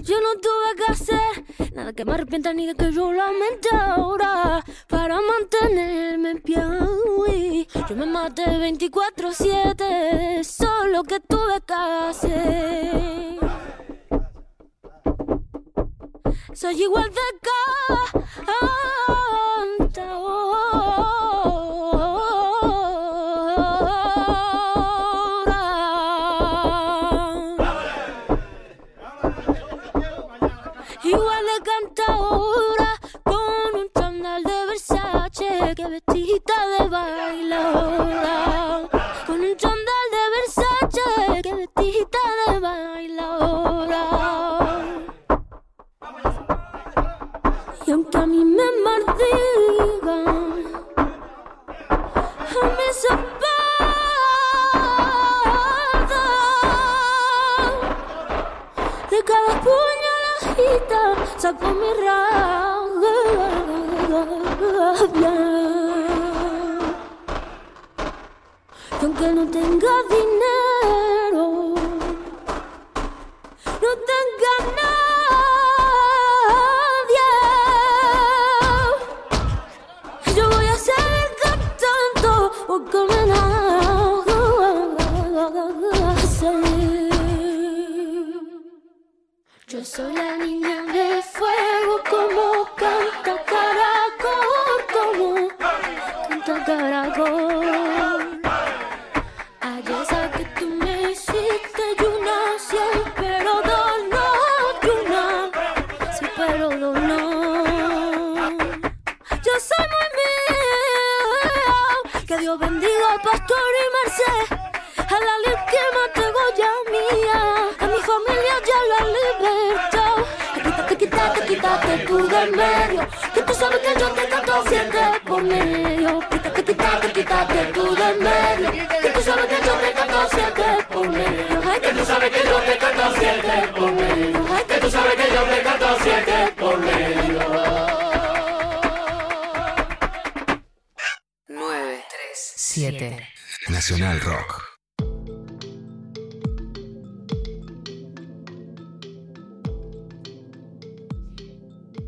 Yo 0.02 0.16
no 0.20 0.40
tuve 0.42 0.76
que 0.78 0.92
hacer 0.92 1.74
nada 1.74 1.94
que 1.94 2.06
me 2.06 2.14
arrepienta 2.14 2.54
ni 2.54 2.74
que 2.74 2.92
yo 2.92 3.12
lamente 3.14 3.70
ahora 3.72 4.64
para 4.88 5.20
mantenerme 5.22 6.32
en 6.32 6.42
pie. 6.42 6.58
Yo 7.90 7.96
me 7.96 8.06
maté 8.06 8.44
24-7, 8.46 10.44
solo 10.44 11.04
que 11.04 11.20
tuve 11.20 11.62
que 11.66 11.74
hacer. 11.74 13.40
Soy 16.54 16.82
igual 16.82 17.10
de 17.10 17.22
Igual 18.44 19.23
Vestida 36.14 36.58
de 36.78 36.90
bailadora. 36.90 38.38
Con 39.26 39.40
un 39.42 39.56
chandal 39.58 40.06
de 40.14 40.24
Versace 40.36 41.42
que 41.42 41.54
vestida 41.56 42.24
de 42.46 42.60
bailadora. 42.60 44.04
Y 47.88 47.92
aunque 47.92 48.18
a 48.18 48.26
mí 48.28 48.46
me 48.46 48.68
mardigan, 48.86 50.43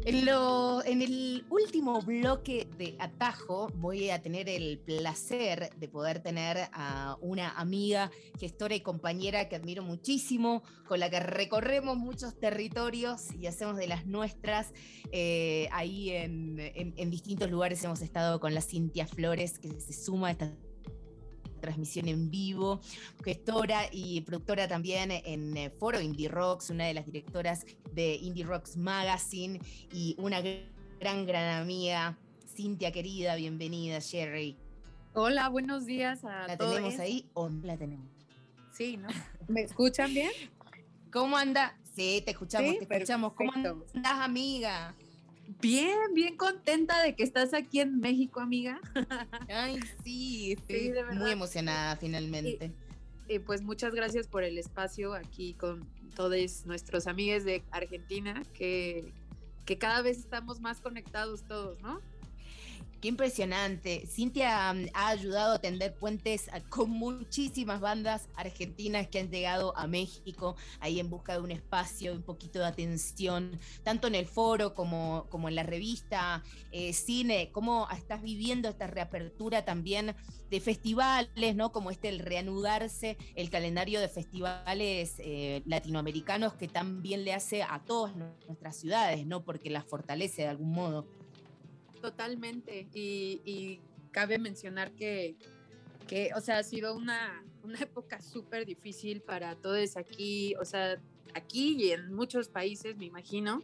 En, 0.08 1.02
el 1.02 1.46
último 1.50 2.00
bloque 2.02 2.68
de 2.78 2.96
Atajo 3.00 3.70
voy 3.76 4.12
a 4.12 4.22
tener 4.22 4.48
el 4.50 4.78
placer 4.78 5.72
de 5.78 5.88
poder 5.88 6.22
tener 6.22 6.70
a 6.74 7.18
una 7.22 7.50
amiga, 7.58 8.12
gestora 8.40 8.76
y 8.76 8.82
compañera 8.82 9.50
que 9.50 9.56
admiro 9.56 9.82
muchísimo, 9.82 10.62
con 10.88 11.00
la 11.00 11.10
que 11.10 11.20
recorremos 11.20 11.98
muchos 11.98 12.40
territorios 12.40 13.34
y 13.40 13.48
hacemos 13.48 13.78
de 13.78 13.88
las 13.88 14.06
nuestras. 14.06 14.74
Eh, 15.12 15.68
ahí 15.72 16.12
en, 16.12 16.60
en- 16.60 16.94
en 16.98 17.10
distintos 17.10 17.50
lugares 17.50 17.84
hemos 17.84 18.02
estado 18.02 18.40
con 18.40 18.54
la 18.54 18.62
Cintia 18.62 19.08
Flores, 19.08 19.58
que 19.58 19.70
se 19.82 19.94
suma 19.94 20.28
a 20.28 20.32
esta 20.32 20.54
transmisión 21.66 22.08
en 22.08 22.30
vivo, 22.30 22.80
gestora 23.24 23.90
y 23.92 24.22
productora 24.22 24.68
también 24.68 25.12
en 25.12 25.58
eh, 25.58 25.72
Foro 25.72 26.00
Indie 26.00 26.28
Rocks, 26.30 26.70
una 26.70 26.86
de 26.86 26.94
las 26.94 27.06
directoras 27.06 27.66
de 27.92 28.16
Indie 28.16 28.46
Rocks 28.46 28.78
Magazine 28.78 29.60
y 29.92 30.16
una 30.20 30.42
gran, 30.42 31.26
gran 31.26 31.62
amiga. 31.62 32.18
Cintia 32.56 32.92
querida, 32.92 33.36
bienvenida, 33.36 34.00
Sherry. 34.00 34.56
Hola, 35.14 35.50
buenos 35.50 35.86
días 35.86 36.24
a 36.24 36.48
¿La 36.48 36.58
todos. 36.58 36.76
tenemos 36.76 37.00
ahí 37.00 37.30
o 37.34 37.50
no 37.50 37.66
la 37.66 37.78
tenemos? 37.78 38.08
Sí, 38.72 38.98
¿no? 38.98 39.08
¿Me 39.48 39.62
escuchan 39.62 40.14
bien? 40.14 40.32
¿Cómo 41.12 41.36
anda? 41.36 41.78
Sí, 41.96 42.22
te 42.24 42.32
escuchamos, 42.32 42.72
Sí, 42.72 42.86
te 42.86 42.94
escuchamos. 42.96 43.34
¿Cómo 43.34 43.52
andas, 43.54 43.76
amiga? 44.04 44.96
Bien, 45.62 45.98
bien 46.14 46.38
contenta 46.38 47.02
de 47.02 47.16
que 47.16 47.24
estás 47.24 47.54
aquí 47.54 47.80
en 47.80 48.00
México, 48.00 48.40
amiga. 48.40 48.80
Ay, 49.50 49.80
sí, 50.04 50.54
estoy 50.54 50.80
Sí, 50.80 50.90
de 50.90 51.04
verdad. 51.04 51.20
muy 51.20 51.32
emocionada 51.32 51.96
finalmente. 51.98 52.72
Y 53.28 53.40
pues 53.40 53.62
muchas 53.64 53.94
gracias 53.94 54.28
por 54.28 54.44
el 54.44 54.58
espacio 54.58 55.14
aquí 55.14 55.54
con 55.56 55.88
todos 56.16 56.66
nuestros 56.66 57.08
amigos 57.08 57.44
de 57.44 57.64
Argentina, 57.72 58.44
que, 58.54 59.12
que 59.66 59.78
cada 59.78 60.02
vez 60.02 60.18
estamos 60.20 60.62
más 60.62 60.80
conectados 60.82 61.44
todos, 61.44 61.80
¿no? 61.82 62.02
Qué 63.06 63.10
impresionante. 63.10 64.08
Cintia 64.08 64.74
mm, 64.74 64.88
ha 64.96 65.10
ayudado 65.10 65.54
a 65.54 65.60
tender 65.60 65.94
puentes 65.94 66.50
a- 66.52 66.60
con 66.60 66.90
muchísimas 66.90 67.80
bandas 67.80 68.30
argentinas 68.34 69.08
que 69.08 69.20
han 69.20 69.30
llegado 69.30 69.78
a 69.78 69.86
México, 69.86 70.56
ahí 70.80 71.00
en 71.00 71.12
busca 71.12 71.34
de 71.34 71.40
un 71.42 71.52
espacio, 71.52 72.14
un 72.14 72.24
poquito 72.24 72.58
de 72.58 72.66
atención, 72.66 73.60
tanto 73.84 74.08
en 74.08 74.16
el 74.16 74.26
foro 74.26 74.74
como, 74.74 75.28
como 75.30 75.50
en 75.50 75.54
la 75.54 75.62
revista 75.62 76.42
eh, 76.72 76.94
Cine. 76.94 77.52
¿Cómo 77.52 77.88
estás 77.96 78.24
viviendo 78.24 78.70
esta 78.70 78.88
reapertura 78.88 79.64
también 79.66 80.16
de 80.50 80.60
festivales, 80.60 81.56
¿no? 81.56 81.72
Como 81.72 81.92
este, 81.92 82.10
el 82.10 82.18
reanudarse 82.18 83.20
el 83.36 83.52
calendario 83.52 84.00
de 84.00 84.10
festivales 84.10 85.18
eh, 85.20 85.62
latinoamericanos 85.68 86.56
que 86.56 86.68
también 86.68 87.24
le 87.24 87.36
hace 87.36 87.62
a 87.62 87.84
todas 87.86 88.16
nuestras 88.16 88.78
ciudades, 88.78 89.28
¿no? 89.28 89.44
Porque 89.46 89.70
las 89.70 89.86
fortalece 89.86 90.42
de 90.42 90.48
algún 90.48 90.72
modo. 90.72 91.25
Totalmente. 92.06 92.88
Y, 92.94 93.42
y 93.46 93.80
cabe 94.12 94.38
mencionar 94.38 94.92
que, 94.92 95.36
que, 96.08 96.30
o 96.36 96.40
sea, 96.40 96.60
ha 96.60 96.64
sido 96.64 96.96
una, 96.96 97.44
una 97.64 97.80
época 97.80 98.22
súper 98.22 98.68
difícil 98.68 99.22
para 99.22 99.56
todos 99.56 99.98
aquí, 99.98 100.54
o 100.62 100.66
sea, 100.66 101.02
aquí 101.34 101.76
y 101.80 101.92
en 101.94 102.14
muchos 102.14 102.48
países, 102.48 102.96
me 102.96 103.06
imagino. 103.06 103.64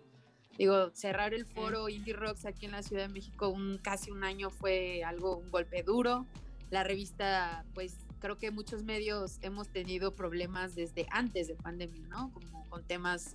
Digo, 0.57 0.89
cerrar 0.93 1.35
el 1.35 1.45
foro 1.45 1.87
Indie 1.87 2.15
Rocks 2.15 2.45
aquí 2.45 2.65
en 2.65 2.71
la 2.71 2.81
Ciudad 2.81 3.03
de 3.03 3.13
México 3.13 3.49
un, 3.49 3.77
casi 3.77 4.09
un 4.09 4.23
año 4.23 4.49
fue 4.49 5.03
algo, 5.03 5.37
un 5.37 5.51
golpe 5.51 5.83
duro. 5.83 6.25
La 6.71 6.83
revista, 6.83 7.63
pues 7.75 7.95
creo 8.19 8.39
que 8.39 8.49
muchos 8.49 8.83
medios 8.83 9.37
hemos 9.43 9.67
tenido 9.67 10.15
problemas 10.15 10.73
desde 10.73 11.05
antes 11.11 11.47
de 11.47 11.55
pandemia, 11.55 12.07
¿no? 12.07 12.31
Como 12.33 12.67
con 12.69 12.83
temas 12.83 13.33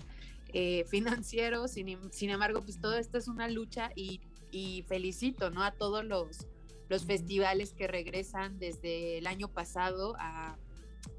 eh, 0.53 0.85
financieros. 0.91 1.71
Sin, 1.71 2.13
sin 2.13 2.31
embargo, 2.31 2.61
pues 2.63 2.81
todo 2.81 2.97
esto 2.97 3.19
es 3.19 3.29
una 3.29 3.49
lucha 3.49 3.93
y, 3.95 4.21
y 4.57 4.83
felicito, 4.89 5.51
¿no? 5.51 5.63
A 5.63 5.73
todos 5.73 6.03
los, 6.05 6.47
los 6.89 7.05
festivales 7.05 7.75
que 7.75 7.87
regresan 7.87 8.59
desde 8.59 9.19
el 9.19 9.27
año 9.27 9.49
pasado 9.49 10.17
a, 10.19 10.57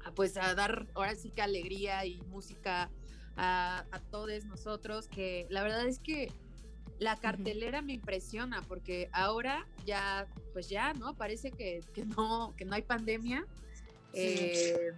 a, 0.04 0.10
pues 0.16 0.36
a 0.36 0.54
dar 0.56 0.88
ahora 0.94 1.14
sí 1.14 1.30
que 1.30 1.42
alegría 1.42 2.04
y 2.04 2.20
música 2.22 2.90
a, 3.36 3.84
a 3.92 4.00
todos 4.10 4.44
nosotros, 4.46 5.06
que 5.06 5.46
la 5.50 5.62
verdad 5.62 5.86
es 5.86 6.00
que 6.00 6.32
la 6.98 7.14
cartelera 7.16 7.80
me 7.80 7.92
impresiona 7.92 8.62
porque 8.62 9.08
ahora 9.12 9.68
ya, 9.86 10.26
pues 10.52 10.68
ya, 10.68 10.92
¿no? 10.94 11.14
Parece 11.16 11.52
que, 11.52 11.80
que 11.94 12.04
no, 12.06 12.54
que 12.56 12.64
no 12.64 12.74
hay 12.74 12.82
pandemia. 12.82 13.46
Eh, 14.14 14.90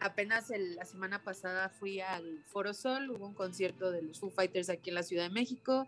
apenas 0.00 0.50
el- 0.50 0.74
la 0.74 0.84
semana 0.84 1.22
pasada 1.22 1.68
fui 1.68 2.00
al 2.00 2.42
Foro 2.46 2.74
Sol, 2.74 3.08
hubo 3.10 3.24
un 3.28 3.34
concierto 3.34 3.92
de 3.92 4.02
los 4.02 4.18
Foo 4.18 4.30
Fighters 4.30 4.68
aquí 4.68 4.90
en 4.90 4.96
la 4.96 5.04
Ciudad 5.04 5.22
de 5.28 5.30
México. 5.30 5.86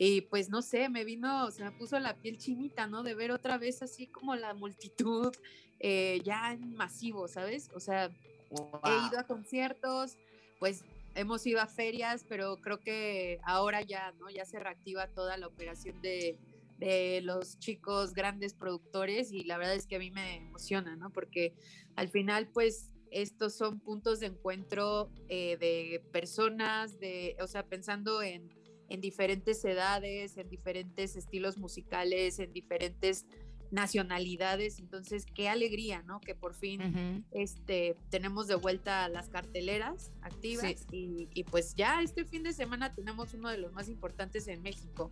Y 0.00 0.20
pues 0.22 0.48
no 0.48 0.62
sé, 0.62 0.88
me 0.88 1.04
vino, 1.04 1.50
se 1.50 1.64
me 1.64 1.72
puso 1.72 1.98
la 1.98 2.14
piel 2.14 2.38
chinita, 2.38 2.86
¿no? 2.86 3.02
De 3.02 3.14
ver 3.14 3.32
otra 3.32 3.58
vez 3.58 3.82
así 3.82 4.06
como 4.06 4.36
la 4.36 4.54
multitud 4.54 5.34
eh, 5.80 6.20
ya 6.24 6.52
en 6.52 6.76
masivo, 6.76 7.26
¿sabes? 7.26 7.68
O 7.74 7.80
sea, 7.80 8.04
he 8.06 9.08
ido 9.08 9.18
a 9.18 9.24
conciertos, 9.24 10.16
pues 10.60 10.84
hemos 11.16 11.44
ido 11.48 11.60
a 11.60 11.66
ferias, 11.66 12.24
pero 12.28 12.58
creo 12.58 12.78
que 12.78 13.40
ahora 13.42 13.82
ya, 13.82 14.12
¿no? 14.20 14.30
Ya 14.30 14.44
se 14.44 14.60
reactiva 14.60 15.08
toda 15.08 15.36
la 15.36 15.48
operación 15.48 16.00
de, 16.00 16.38
de 16.78 17.20
los 17.22 17.58
chicos 17.58 18.14
grandes 18.14 18.54
productores 18.54 19.32
y 19.32 19.42
la 19.42 19.58
verdad 19.58 19.74
es 19.74 19.88
que 19.88 19.96
a 19.96 19.98
mí 19.98 20.12
me 20.12 20.36
emociona, 20.36 20.94
¿no? 20.94 21.10
Porque 21.10 21.54
al 21.96 22.08
final, 22.08 22.46
pues, 22.46 22.92
estos 23.10 23.56
son 23.56 23.80
puntos 23.80 24.20
de 24.20 24.26
encuentro 24.26 25.10
eh, 25.28 25.56
de 25.56 26.04
personas, 26.12 27.00
de, 27.00 27.36
o 27.40 27.48
sea, 27.48 27.64
pensando 27.64 28.22
en, 28.22 28.57
en 28.88 29.00
diferentes 29.00 29.64
edades, 29.64 30.36
en 30.36 30.48
diferentes 30.48 31.16
estilos 31.16 31.58
musicales, 31.58 32.38
en 32.38 32.52
diferentes 32.52 33.26
nacionalidades. 33.70 34.78
Entonces, 34.78 35.26
qué 35.34 35.48
alegría, 35.48 36.02
¿no? 36.02 36.20
Que 36.20 36.34
por 36.34 36.54
fin 36.54 37.24
este, 37.32 37.96
tenemos 38.10 38.46
de 38.48 38.54
vuelta 38.54 39.08
las 39.08 39.28
carteleras 39.28 40.10
activas 40.22 40.86
y, 40.90 41.28
y 41.34 41.44
pues 41.44 41.74
ya 41.74 42.02
este 42.02 42.24
fin 42.24 42.42
de 42.42 42.52
semana 42.52 42.94
tenemos 42.94 43.34
uno 43.34 43.48
de 43.50 43.58
los 43.58 43.72
más 43.72 43.88
importantes 43.88 44.48
en 44.48 44.62
México, 44.62 45.10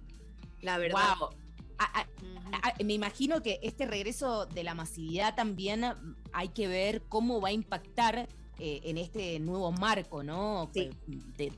la 0.61 0.79
verdad. 0.79 1.15
Wow. 1.19 1.29
A- 1.79 2.01
a- 2.01 2.09
a- 2.71 2.83
me 2.83 2.95
imagino 2.95 3.43
que 3.43 3.59
este 3.63 3.87
regreso 3.87 4.47
de 4.47 4.65
la 4.65 4.73
masividad 4.75 5.35
también 5.35 5.85
hay 6.33 6.49
que 6.49 6.69
ver 6.69 7.03
cómo 7.03 7.41
va 7.43 7.49
a 7.49 7.53
impactar 7.53 8.27
eh, 8.59 8.81
en 8.85 8.97
este 8.97 9.39
nuevo 9.41 9.71
marco, 9.73 10.23
¿no? 10.23 10.71
Eh, 10.75 10.91
De 11.37 11.53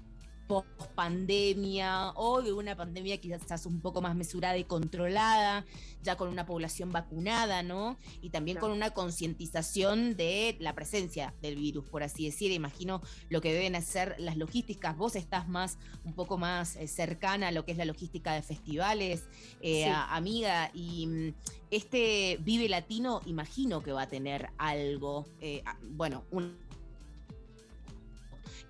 post 0.48 0.66
pandemia 0.94 2.12
o 2.16 2.42
de 2.42 2.52
una 2.52 2.74
pandemia 2.74 3.18
quizás 3.18 3.66
un 3.66 3.80
poco 3.80 4.00
más 4.00 4.16
mesurada 4.16 4.56
y 4.58 4.64
controlada, 4.64 5.64
ya 6.02 6.16
con 6.16 6.28
una 6.28 6.46
población 6.46 6.90
vacunada, 6.90 7.62
¿no? 7.62 7.98
Y 8.22 8.30
también 8.30 8.56
con 8.58 8.70
una 8.72 8.90
concientización 8.90 10.16
de 10.16 10.56
la 10.58 10.74
presencia 10.74 11.34
del 11.42 11.56
virus, 11.56 11.84
por 11.88 12.02
así 12.02 12.24
decir. 12.24 12.50
Imagino 12.50 13.00
lo 13.28 13.40
que 13.40 13.52
deben 13.52 13.76
hacer 13.76 14.16
las 14.18 14.36
logísticas. 14.36 14.96
Vos 14.96 15.14
estás 15.14 15.48
más, 15.48 15.78
un 16.04 16.14
poco 16.14 16.38
más 16.38 16.76
eh, 16.76 16.88
cercana 16.88 17.48
a 17.48 17.52
lo 17.52 17.64
que 17.64 17.72
es 17.72 17.78
la 17.78 17.84
logística 17.84 18.32
de 18.32 18.42
festivales, 18.42 19.24
eh, 19.60 19.84
Sí. 19.84 19.88
a- 19.90 20.16
amiga, 20.16 20.70
y 20.74 21.06
mm, 21.06 21.34
este 21.70 22.38
Vive 22.40 22.68
Latino, 22.68 23.20
imagino 23.26 23.82
que 23.82 23.92
va 23.92 24.02
a 24.02 24.08
tener 24.08 24.48
algo, 24.56 25.26
eh, 25.40 25.62
bueno, 25.82 26.24
un 26.30 26.56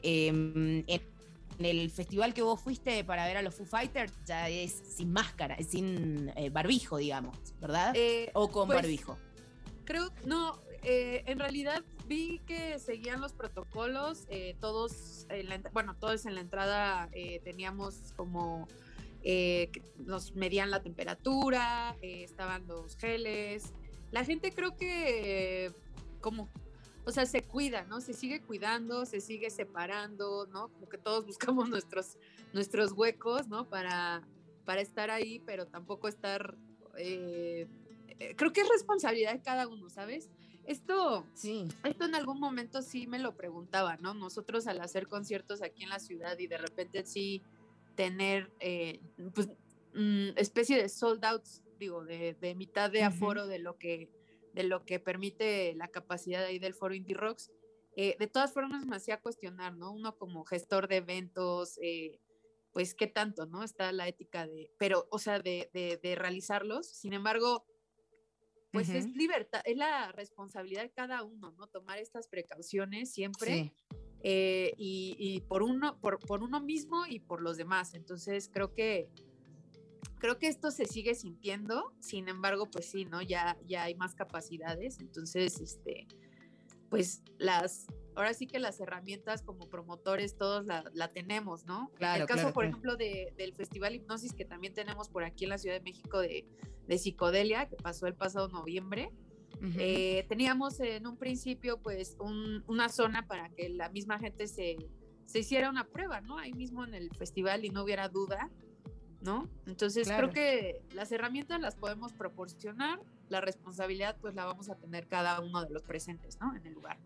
Em, 0.02 0.84
en, 0.86 1.00
en 1.59 1.66
el 1.66 1.90
festival 1.90 2.34
que 2.34 2.42
vos 2.42 2.61
fuiste 2.61 3.02
para 3.04 3.26
ver 3.26 3.36
a 3.36 3.42
los 3.42 3.54
Foo 3.54 3.66
Fighters 3.66 4.12
ya 4.24 4.48
es 4.48 4.72
sin 4.72 5.12
máscara, 5.12 5.54
es 5.54 5.68
sin 5.68 6.32
eh, 6.36 6.50
barbijo, 6.50 6.98
digamos, 6.98 7.36
¿verdad? 7.61 7.92
Eh, 7.96 8.30
o 8.34 8.48
con 8.50 8.68
pues, 8.68 8.78
barbijo. 8.80 9.18
Creo, 9.84 10.11
no, 10.24 10.61
eh, 10.82 11.24
en 11.26 11.38
realidad 11.38 11.82
vi 12.06 12.40
que 12.46 12.78
seguían 12.78 13.20
los 13.20 13.32
protocolos, 13.32 14.26
eh, 14.28 14.56
todos, 14.61 15.26
en 15.30 15.48
la 15.48 15.61
bueno, 15.72 15.96
todos 15.96 16.26
en 16.26 16.34
la 16.34 16.40
entrada 16.40 17.09
eh, 17.12 17.40
teníamos 17.42 18.12
como, 18.16 18.68
eh, 19.22 19.70
nos 19.98 20.34
medían 20.34 20.70
la 20.70 20.82
temperatura, 20.82 21.96
eh, 22.02 22.22
estaban 22.24 22.66
los 22.66 22.96
geles, 22.96 23.72
la 24.11 24.24
gente 24.24 24.52
creo 24.52 24.76
que 24.76 25.66
eh, 25.66 25.72
como, 26.20 26.48
o 27.09 27.11
sea, 27.11 27.24
se 27.24 27.42
cuida, 27.42 27.84
¿no? 27.84 28.02
Se 28.02 28.12
sigue 28.12 28.42
cuidando, 28.42 29.06
se 29.06 29.22
sigue 29.22 29.48
separando, 29.48 30.46
¿no? 30.48 30.68
Como 30.68 30.90
que 30.90 30.98
todos 30.98 31.24
buscamos 31.26 31.70
nuestros, 31.70 32.18
nuestros 32.52 32.92
huecos, 32.92 33.48
¿no? 33.48 33.66
Para, 33.66 34.28
para 34.66 34.82
estar 34.82 35.11
ahí, 35.11 35.40
pero 35.46 35.66
tampoco 35.66 36.06
estar... 36.06 36.54
eh, 36.98 37.66
eh, 38.20 38.34
creo 38.36 38.52
que 38.52 38.61
es 38.61 38.68
responsabilidad 38.68 39.32
de 39.32 39.40
cada 39.40 39.68
uno, 39.68 39.88
¿sabes? 39.88 40.28
Esto, 40.66 41.24
esto 41.82 42.04
en 42.04 42.14
algún 42.14 42.40
momento 42.40 42.82
sí 42.82 43.06
me 43.06 43.18
lo 43.18 43.34
preguntaba, 43.34 43.96
¿no? 43.96 44.12
Nosotros 44.12 44.66
al 44.66 44.78
hacer 44.82 45.09
conciertos 45.09 45.62
aquí 45.62 45.84
en 45.84 45.88
la 45.88 46.00
ciudad 46.00 46.38
y 46.38 46.46
de 46.46 46.59
repente 46.59 47.06
sí 47.06 47.42
tener, 47.94 48.52
eh, 48.61 49.00
pues, 49.34 49.48
mm, 49.94 50.36
especie 50.36 50.76
de 50.76 50.90
sold 50.90 51.24
outs, 51.24 51.62
digo, 51.78 52.04
de, 52.04 52.34
de 52.34 52.54
mitad 52.54 52.90
de 52.90 53.02
aforo 53.02 53.46
de 53.46 53.61
lo 53.61 53.78
que 53.78 54.11
de 54.55 54.62
lo 54.64 54.84
que 54.84 54.99
permite 55.01 55.74
la 55.74 55.88
capacidad 55.88 56.44
ahí 56.44 56.59
del 56.59 56.74
foro 56.74 56.94
Indie 56.94 57.16
Rocks. 57.16 57.51
Eh, 57.96 58.16
de 58.18 58.26
todas 58.28 58.53
formas 58.53 58.86
me 58.86 58.96
hacía 58.96 59.20
cuestionar, 59.20 59.76
¿no? 59.76 59.92
Uno 59.92 60.16
como 60.16 60.44
gestor 60.44 60.86
de 60.86 60.96
eventos, 60.96 61.78
eh, 61.82 62.20
pues 62.72 62.94
qué 62.94 63.07
tanto, 63.09 63.46
¿no? 63.46 63.64
Está 63.64 63.90
la 63.92 64.07
ética 64.07 64.46
de, 64.46 64.70
pero, 64.78 65.09
o 65.11 65.18
sea, 65.18 65.40
de, 65.40 65.68
de, 65.72 65.99
de 66.03 66.14
realizarlos. 66.14 66.86
Sin 66.88 67.12
embargo, 67.12 67.66
pues 68.70 68.90
es 68.90 69.07
libertad, 69.16 69.62
es 69.64 69.76
la 69.76 70.12
responsabilidad 70.12 70.82
de 70.82 70.92
cada 70.92 71.24
uno, 71.24 71.53
¿no? 71.53 71.66
Tomar 71.68 71.99
estas 71.99 72.28
precauciones 72.28 73.12
siempre. 73.12 73.72
eh, 74.22 74.72
y, 74.76 75.16
y 75.18 75.40
por 75.40 75.62
uno, 75.62 75.99
por, 76.01 76.18
por 76.18 76.42
uno 76.42 76.61
mismo 76.61 77.07
y 77.07 77.20
por 77.20 77.40
los 77.40 77.57
demás. 77.57 77.94
Entonces 77.94 78.51
creo 78.53 78.74
que 78.74 79.09
creo 80.18 80.38
que 80.38 80.48
esto 80.48 80.70
se 80.70 80.86
sigue 80.86 81.14
sintiendo, 81.14 81.92
sin 82.00 82.28
embargo, 82.28 82.66
pues 82.70 82.90
sí, 82.90 83.04
¿no? 83.04 83.22
Ya, 83.22 83.56
ya 83.66 83.84
hay 83.84 83.94
más 83.94 84.14
capacidades, 84.14 84.98
entonces, 85.00 85.60
este, 85.60 86.06
pues 86.90 87.22
las, 87.38 87.86
ahora 88.16 88.32
sí 88.34 88.46
que 88.46 88.58
las 88.58 88.80
herramientas 88.80 89.42
como 89.42 89.68
promotores 89.68 90.36
todos 90.36 90.64
la, 90.66 90.84
la 90.94 91.08
tenemos, 91.08 91.64
¿no? 91.66 91.90
Claro, 91.96 92.22
el 92.22 92.28
caso, 92.28 92.40
claro, 92.40 92.54
por 92.54 92.64
claro. 92.64 92.70
ejemplo, 92.70 92.96
de, 92.96 93.34
del 93.36 93.54
Festival 93.54 93.94
Hipnosis 93.94 94.32
que 94.32 94.44
también 94.44 94.72
tenemos 94.74 95.08
por 95.08 95.22
aquí 95.24 95.44
en 95.44 95.50
la 95.50 95.58
Ciudad 95.58 95.76
de 95.76 95.82
México 95.82 96.20
de, 96.20 96.46
de 96.86 96.98
Psicodelia, 96.98 97.68
que 97.68 97.76
pasó 97.76 98.06
el 98.06 98.14
pasado 98.14 98.48
noviembre. 98.48 99.10
Eh, 99.76 100.24
teníamos 100.28 100.78
en 100.78 101.04
un 101.08 101.16
principio 101.16 101.80
pues 101.82 102.16
un- 102.20 102.62
una 102.68 102.88
zona 102.88 103.26
para 103.26 103.48
que 103.48 103.68
la 103.70 103.88
misma 103.88 104.20
gente 104.20 104.46
se, 104.46 104.76
se 105.26 105.40
hiciera 105.40 105.68
una 105.68 105.84
prueba, 105.88 106.20
¿no? 106.20 106.38
Ahí 106.38 106.52
mismo 106.52 106.84
en 106.84 106.94
el 106.94 107.10
festival 107.16 107.64
y 107.64 107.70
no 107.70 107.82
hubiera 107.82 108.08
duda, 108.08 108.50
¿no? 109.20 109.48
Entonces 109.66 110.06
Claro. 110.06 110.30
creo 110.30 110.34
que 110.34 110.82
las 110.94 111.10
herramientas 111.12 111.60
las 111.60 111.74
podemos 111.74 112.12
proporcionar, 112.12 113.00
la 113.28 113.40
responsabilidad 113.40 114.16
pues 114.20 114.34
la 114.34 114.44
vamos 114.44 114.70
a 114.70 114.76
tener 114.76 115.06
cada 115.08 115.40
uno 115.40 115.64
de 115.64 115.70
los 115.70 115.82
presentes, 115.82 116.38
¿no? 116.40 116.54
En 116.54 116.66
el 116.66 116.72
lugar. 116.72 116.98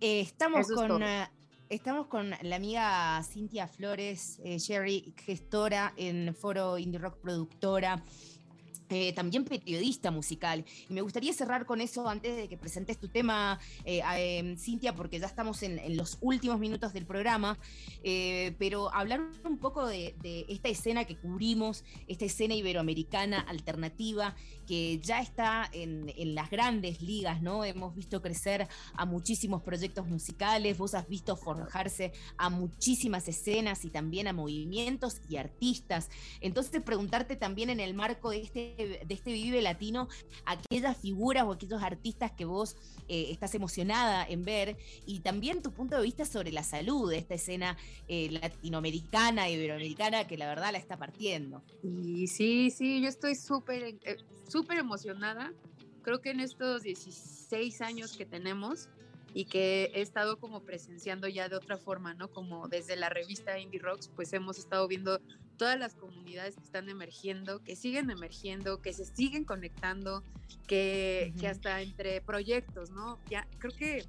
Eh, 0.00 0.20
estamos, 0.20 0.70
es 0.70 0.76
con, 0.76 1.02
eh, 1.02 1.28
estamos 1.68 2.06
con 2.06 2.30
la 2.42 2.56
amiga 2.56 3.22
Cintia 3.22 3.66
Flores, 3.68 4.40
eh, 4.44 4.58
Sherry, 4.58 5.14
gestora 5.16 5.92
en 5.96 6.34
Foro 6.34 6.78
Indie 6.78 6.98
Rock 6.98 7.18
Productora. 7.18 8.02
Eh, 8.90 9.12
también 9.12 9.44
periodista 9.44 10.10
musical. 10.10 10.64
Y 10.88 10.92
me 10.92 11.00
gustaría 11.00 11.32
cerrar 11.32 11.64
con 11.64 11.80
eso 11.80 12.08
antes 12.08 12.36
de 12.36 12.48
que 12.48 12.56
presentes 12.56 12.98
tu 12.98 13.08
tema, 13.08 13.60
eh, 13.84 14.02
em, 14.16 14.56
Cintia, 14.56 14.96
porque 14.96 15.20
ya 15.20 15.26
estamos 15.26 15.62
en, 15.62 15.80
los 15.96 16.18
últimos 16.20 16.58
minutos 16.58 16.92
del 16.92 17.06
programa, 17.06 17.58
eh, 18.02 18.54
pero 18.58 18.92
hablar 18.94 19.20
un 19.44 19.58
poco 19.58 19.86
de 19.86 20.14
esta 20.48 20.68
escena 20.68 21.04
que 21.04 21.16
cubrimos, 21.16 21.84
esta 22.08 22.24
escena 22.24 22.54
iberoamericana 22.54 23.40
alternativa, 23.40 24.34
que 24.70 25.00
ya 25.00 25.20
está 25.20 25.68
en, 25.72 26.12
en 26.16 26.36
las 26.36 26.48
grandes 26.48 27.02
ligas, 27.02 27.42
¿no? 27.42 27.64
Hemos 27.64 27.92
visto 27.96 28.22
crecer 28.22 28.68
a 28.94 29.04
muchísimos 29.04 29.62
proyectos 29.62 30.06
musicales, 30.06 30.78
vos 30.78 30.94
has 30.94 31.08
visto 31.08 31.36
forjarse 31.36 32.12
a 32.36 32.50
muchísimas 32.50 33.26
escenas 33.26 33.84
y 33.84 33.90
también 33.90 34.28
a 34.28 34.32
movimientos 34.32 35.22
y 35.28 35.38
artistas. 35.38 36.08
Entonces, 36.40 36.80
preguntarte 36.82 37.34
también 37.34 37.68
en 37.70 37.80
el 37.80 37.94
marco 37.94 38.30
de 38.30 38.42
este, 38.42 39.02
de 39.04 39.12
este 39.14 39.32
Vive 39.32 39.60
Latino, 39.60 40.06
aquellas 40.44 40.96
figuras 40.96 41.42
o 41.42 41.50
aquellos 41.50 41.82
artistas 41.82 42.30
que 42.30 42.44
vos 42.44 42.76
eh, 43.08 43.32
estás 43.32 43.56
emocionada 43.56 44.24
en 44.24 44.44
ver 44.44 44.76
y 45.04 45.18
también 45.18 45.62
tu 45.62 45.72
punto 45.72 45.96
de 45.96 46.02
vista 46.02 46.24
sobre 46.24 46.52
la 46.52 46.62
salud 46.62 47.10
de 47.10 47.18
esta 47.18 47.34
escena 47.34 47.76
eh, 48.06 48.30
latinoamericana, 48.30 49.50
iberoamericana, 49.50 50.28
que 50.28 50.38
la 50.38 50.46
verdad 50.46 50.70
la 50.70 50.78
está 50.78 50.96
partiendo. 50.96 51.64
Y 51.82 52.28
sí, 52.28 52.70
sí, 52.70 53.02
yo 53.02 53.08
estoy 53.08 53.34
súper, 53.34 53.98
eh, 54.04 54.16
súper 54.60 54.78
emocionada. 54.78 55.52
Creo 56.02 56.20
que 56.20 56.30
en 56.30 56.40
estos 56.40 56.82
16 56.82 57.80
años 57.80 58.14
que 58.16 58.26
tenemos 58.26 58.90
y 59.32 59.46
que 59.46 59.90
he 59.94 60.02
estado 60.02 60.38
como 60.38 60.64
presenciando 60.64 61.28
ya 61.28 61.48
de 61.48 61.56
otra 61.56 61.78
forma, 61.78 62.12
¿no? 62.14 62.28
Como 62.28 62.68
desde 62.68 62.96
la 62.96 63.08
revista 63.08 63.58
Indie 63.58 63.80
Rocks, 63.80 64.10
pues 64.14 64.32
hemos 64.34 64.58
estado 64.58 64.86
viendo 64.86 65.20
todas 65.56 65.78
las 65.78 65.94
comunidades 65.94 66.56
que 66.56 66.64
están 66.64 66.90
emergiendo, 66.90 67.62
que 67.62 67.74
siguen 67.74 68.10
emergiendo, 68.10 68.82
que 68.82 68.92
se 68.92 69.04
siguen 69.06 69.44
conectando, 69.44 70.22
que, 70.66 71.32
que 71.38 71.46
Ujú. 71.46 71.52
hasta 71.52 71.80
entre 71.80 72.20
proyectos, 72.20 72.90
¿no? 72.90 73.18
Ya 73.30 73.46
creo 73.58 73.74
que 73.74 74.04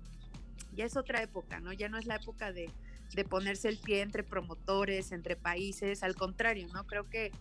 ya 0.73 0.83
es 0.85 0.97
otra 0.97 1.21
época, 1.21 1.61
¿no? 1.61 1.71
Ya 1.71 1.87
no 1.87 1.97
es 1.97 2.05
la 2.05 2.15
época 2.15 2.51
de, 2.51 2.73
de 3.15 3.23
ponerse 3.23 3.69
el 3.69 3.77
pie 3.77 4.01
entre 4.01 4.23
promotores, 4.23 5.13
entre 5.13 5.37
países, 5.37 6.03
al 6.03 6.15
contrario, 6.15 6.67
¿no? 6.73 6.85
Creo 6.87 7.09
que 7.09 7.31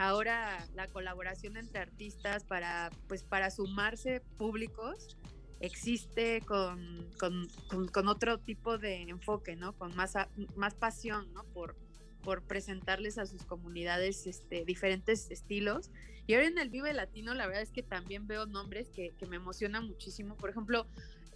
ahora 0.00 0.66
la 0.74 0.86
colaboración 0.88 1.56
entre 1.56 1.80
artistas 1.80 2.44
para, 2.44 2.90
pues, 3.06 3.22
para 3.22 3.50
sumarse 3.50 4.22
públicos 4.38 5.16
existe 5.60 6.40
con, 6.40 7.06
con, 7.18 7.46
con- 7.68 7.88
con 7.88 8.08
otro 8.08 8.38
tipo 8.38 8.78
de 8.78 9.02
enfoque, 9.02 9.56
¿no? 9.56 9.74
Con 9.74 9.94
más, 9.94 10.14
más 10.56 10.74
pasión, 10.74 11.30
¿no? 11.34 11.44
Por, 11.44 11.76
por 12.22 12.42
presentarles 12.42 13.18
a 13.18 13.26
sus 13.26 13.44
comunidades 13.44 14.26
este, 14.26 14.64
diferentes 14.64 15.30
estilos. 15.30 15.90
Y 16.26 16.32
ahora 16.34 16.46
en 16.46 16.58
el 16.58 16.70
Vive 16.70 16.94
Latino, 16.94 17.34
la 17.34 17.46
verdad 17.46 17.62
es 17.62 17.70
que 17.70 17.82
también 17.82 18.26
veo 18.26 18.46
nombres 18.46 18.88
que, 18.88 19.10
que 19.18 19.26
me 19.26 19.36
emocionan 19.36 19.86
muchísimo. 19.86 20.34
Por 20.36 20.48
ejemplo, 20.48 20.86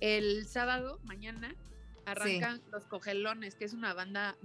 el 0.01 0.47
sábado, 0.47 1.01
mañana, 1.05 1.55
arrancan 2.07 2.63
Los 2.73 2.85
Cogelones, 2.87 3.57
que 3.57 3.67
es 3.67 3.75
una 3.75 3.93
banda, 3.93 4.37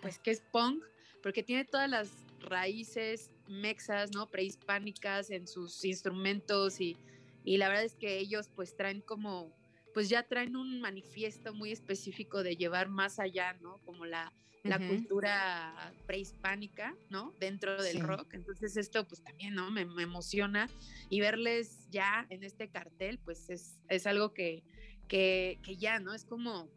pues 0.00 0.18
que 0.20 0.30
es 0.30 0.42
punk, 0.52 0.84
porque 1.22 1.42
tiene 1.42 1.64
todas 1.64 1.88
las 1.90 2.08
raíces 2.44 3.30
mexas, 3.48 4.10
¿no? 4.12 4.30
Prehispánicas 4.30 5.30
en 5.30 5.46
sus 5.46 5.84
instrumentos 5.84 6.80
y, 6.80 6.96
y 7.44 7.56
la 7.56 7.68
verdad 7.68 7.84
es 7.84 7.94
que 7.96 8.18
ellos 8.18 8.48
pues 8.54 8.76
traen 8.76 9.00
como, 9.02 9.54
pues 9.92 10.08
ya 10.08 10.22
traen 10.26 10.56
un 10.56 10.80
manifiesto 10.80 11.52
muy 11.54 11.72
específico 11.72 12.42
de 12.42 12.56
llevar 12.56 12.88
más 12.88 13.18
allá, 13.18 13.54
¿no? 13.60 13.78
Como 13.84 14.06
la, 14.06 14.32
la 14.62 14.78
cultura 14.88 15.92
prehispánica, 16.06 16.96
¿no? 17.10 17.34
Dentro 17.38 17.82
del 17.82 17.96
Sí. 17.96 18.02
rock. 18.02 18.32
Entonces 18.32 18.76
esto 18.78 19.06
pues 19.06 19.22
también, 19.22 19.54
¿no? 19.54 19.70
Me, 19.70 19.84
me 19.84 20.02
emociona 20.04 20.70
y 21.10 21.20
verles 21.20 21.86
ya 21.90 22.26
en 22.30 22.44
este 22.44 22.70
cartel 22.70 23.18
pues 23.18 23.50
es, 23.50 23.78
es 23.88 24.06
algo 24.06 24.32
que, 24.32 24.62
que, 25.06 25.58
que 25.62 25.76
ya, 25.76 26.00
¿no? 26.00 26.14
Es 26.14 26.24
como, 26.24 26.70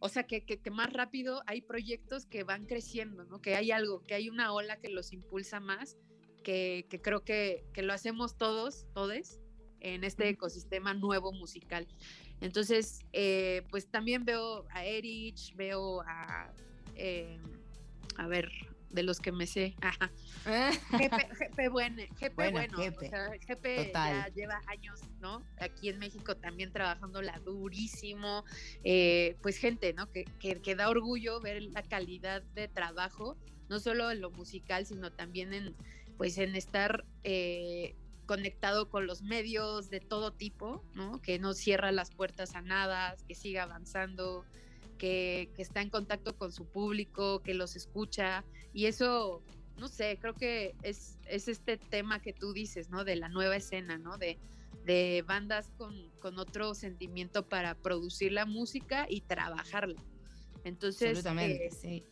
o 0.00 0.08
sea, 0.08 0.24
que, 0.24 0.44
que, 0.44 0.60
que 0.60 0.70
más 0.70 0.92
rápido 0.92 1.42
hay 1.46 1.60
proyectos 1.60 2.26
que 2.26 2.44
van 2.44 2.66
creciendo, 2.66 3.24
¿no? 3.24 3.40
Que 3.40 3.56
hay 3.56 3.70
algo, 3.70 4.04
que 4.06 4.14
hay 4.14 4.28
una 4.28 4.52
ola 4.52 4.76
que 4.76 4.88
los 4.88 5.12
impulsa 5.12 5.60
más, 5.60 5.96
que, 6.42 6.86
que 6.88 7.00
creo 7.00 7.24
que, 7.24 7.64
que 7.72 7.82
lo 7.82 7.92
hacemos 7.92 8.36
todos, 8.36 8.86
todes, 8.94 9.40
en 9.80 10.04
este 10.04 10.28
ecosistema 10.28 10.94
nuevo 10.94 11.32
musical. 11.32 11.86
Entonces, 12.40 13.00
eh, 13.12 13.62
pues 13.70 13.88
también 13.88 14.24
veo 14.24 14.66
a 14.70 14.84
Erich, 14.84 15.54
veo 15.56 16.02
a, 16.02 16.52
eh, 16.94 17.38
a 18.16 18.26
ver, 18.26 18.50
de 18.90 19.02
los 19.02 19.20
que 19.20 19.32
me 19.32 19.46
sé, 19.46 19.76
ajá, 19.80 20.10
GP, 20.92 21.12
GP 21.38 21.70
bueno, 21.70 22.02
GP 22.20 22.34
Bueno, 22.34 22.52
bueno, 22.52 22.78
Jepe, 22.78 23.06
o 23.06 23.10
sea, 23.10 23.28
GP 23.46 23.92
ya 23.92 24.28
lleva 24.28 24.60
años, 24.66 25.00
¿no? 25.20 25.42
Aquí 25.60 25.88
en 25.88 25.98
México 25.98 26.36
también 26.36 26.72
trabajándola 26.72 27.38
durísimo, 27.44 28.44
eh, 28.84 29.36
pues 29.42 29.58
gente, 29.58 29.92
¿no? 29.92 30.10
Que, 30.10 30.24
que, 30.40 30.60
que 30.60 30.74
da 30.74 30.88
orgullo 30.88 31.40
ver 31.40 31.62
la 31.62 31.82
calidad 31.82 32.42
de 32.54 32.68
trabajo, 32.68 33.36
no 33.68 33.78
solo 33.78 34.10
en 34.10 34.20
lo 34.20 34.30
musical, 34.30 34.86
sino 34.86 35.12
también 35.12 35.52
en, 35.52 35.74
pues 36.16 36.38
en 36.38 36.56
estar 36.56 37.04
eh, 37.24 37.94
conectado 38.26 38.90
con 38.90 39.06
los 39.06 39.22
medios 39.22 39.90
de 39.90 40.00
todo 40.00 40.32
tipo, 40.32 40.84
¿no? 40.94 41.20
Que 41.22 41.38
no 41.38 41.54
cierra 41.54 41.92
las 41.92 42.10
puertas 42.10 42.54
a 42.54 42.60
nada, 42.60 43.16
que 43.26 43.34
siga 43.34 43.62
avanzando, 43.62 44.44
que, 44.98 45.50
que 45.54 45.62
está 45.62 45.80
en 45.80 45.90
contacto 45.90 46.36
con 46.36 46.52
su 46.52 46.66
público, 46.66 47.40
que 47.42 47.54
los 47.54 47.76
escucha, 47.76 48.44
y 48.72 48.86
eso 48.86 49.42
no 49.78 49.86
sé, 49.88 50.18
creo 50.20 50.34
que 50.34 50.74
es, 50.82 51.18
es 51.28 51.46
este 51.46 51.76
tema 51.78 52.20
que 52.20 52.32
tú 52.32 52.52
dices, 52.52 52.90
¿no? 52.90 53.04
De 53.04 53.14
la 53.14 53.28
nueva 53.28 53.54
escena, 53.56 53.96
¿no? 53.96 54.18
De, 54.18 54.36
de 54.84 55.22
bandas 55.26 55.70
con, 55.78 56.10
con 56.18 56.38
otro 56.38 56.74
sentimiento 56.74 57.48
para 57.48 57.76
producir 57.76 58.32
la 58.32 58.44
música 58.44 59.06
y 59.08 59.20
trabajarla. 59.20 60.02
Entonces, 60.64 61.10
Absolutamente, 61.18 61.66
eh, 61.66 61.70
sí. 61.70 62.04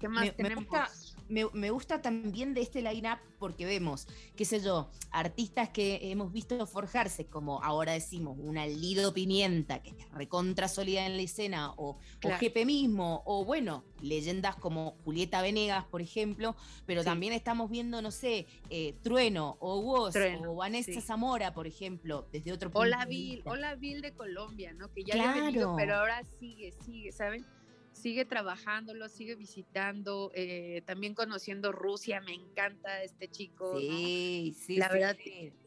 ¿qué 0.00 0.08
más 0.08 0.24
Me- 0.24 0.30
me 0.30 0.36
tenemos? 0.36 0.64
gusta- 0.64 0.90
Me, 1.32 1.46
me 1.54 1.70
gusta 1.70 2.02
también 2.02 2.52
de 2.52 2.60
este 2.60 2.82
line-up 2.82 3.18
porque 3.38 3.64
vemos, 3.64 4.06
qué 4.36 4.44
sé 4.44 4.60
yo, 4.60 4.90
artistas 5.10 5.70
que 5.70 6.10
hemos 6.10 6.30
visto 6.30 6.66
forjarse, 6.66 7.24
como 7.26 7.62
ahora 7.64 7.92
decimos, 7.92 8.36
una 8.38 8.66
Lido 8.66 9.14
Pimienta, 9.14 9.82
que 9.82 9.90
es 9.90 10.10
recontra 10.12 10.68
sólida 10.68 11.06
en 11.06 11.16
la 11.16 11.22
escena, 11.22 11.72
o, 11.78 11.96
Claro. 12.20 12.36
o 12.36 12.38
GP 12.38 12.66
mismo, 12.66 13.22
o 13.24 13.46
bueno, 13.46 13.82
leyendas 14.02 14.56
como 14.56 14.94
Julieta 15.04 15.40
Venegas, 15.40 15.86
por 15.86 16.02
ejemplo, 16.02 16.54
pero 16.84 17.00
Sí. 17.00 17.06
también 17.06 17.32
estamos 17.32 17.70
viendo, 17.70 18.02
no 18.02 18.10
sé, 18.10 18.46
eh, 18.68 18.94
Trueno, 19.02 19.56
o 19.60 19.80
Woz, 19.80 20.12
Trueno, 20.12 20.52
o 20.52 20.56
Vanessa 20.56 20.92
sí. 20.92 21.00
Zamora, 21.00 21.54
por 21.54 21.66
ejemplo, 21.66 22.28
desde 22.30 22.52
otro 22.52 22.68
punto 22.68 22.80
Hola 22.80 22.98
de 23.04 23.06
Bill, 23.06 23.34
vista. 23.36 23.50
hola 23.52 23.74
Bill 23.76 24.02
de 24.02 24.12
Colombia, 24.12 24.74
¿no? 24.74 24.92
Que 24.92 25.02
ya 25.02 25.14
había 25.14 25.44
venido, 25.46 25.74
Claro. 25.74 25.76
pero 25.78 25.96
ahora 25.96 26.22
sigue, 26.38 26.72
sigue, 26.84 27.10
¿saben? 27.10 27.46
Sigue 27.92 28.24
trabajándolo, 28.24 29.08
sigue 29.08 29.34
visitando, 29.34 30.30
eh, 30.34 30.82
también 30.86 31.14
conociendo 31.14 31.72
Rusia, 31.72 32.20
me 32.20 32.34
encanta 32.34 33.02
este 33.02 33.28
chico. 33.28 33.74
¿no? 33.74 33.80
Sí, 33.80 34.56
sí, 34.58 34.76
La 34.76 34.88
sí. 34.88 34.92
verdad, 34.94 35.16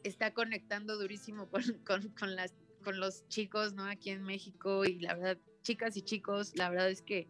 está 0.02 0.34
conectando 0.34 0.96
durísimo 0.98 1.48
con, 1.48 1.62
con, 1.86 2.08
con 2.10 2.36
las, 2.36 2.54
con 2.82 3.00
los 3.00 3.26
chicos, 3.28 3.72
¿no? 3.74 3.84
Aquí 3.84 4.10
en 4.10 4.22
México 4.22 4.84
y 4.84 5.00
la 5.00 5.14
verdad, 5.14 5.38
chicas 5.62 5.96
y 5.96 6.02
chicos, 6.02 6.56
la 6.56 6.70
verdad 6.70 6.90
es 6.90 7.02
que 7.02 7.28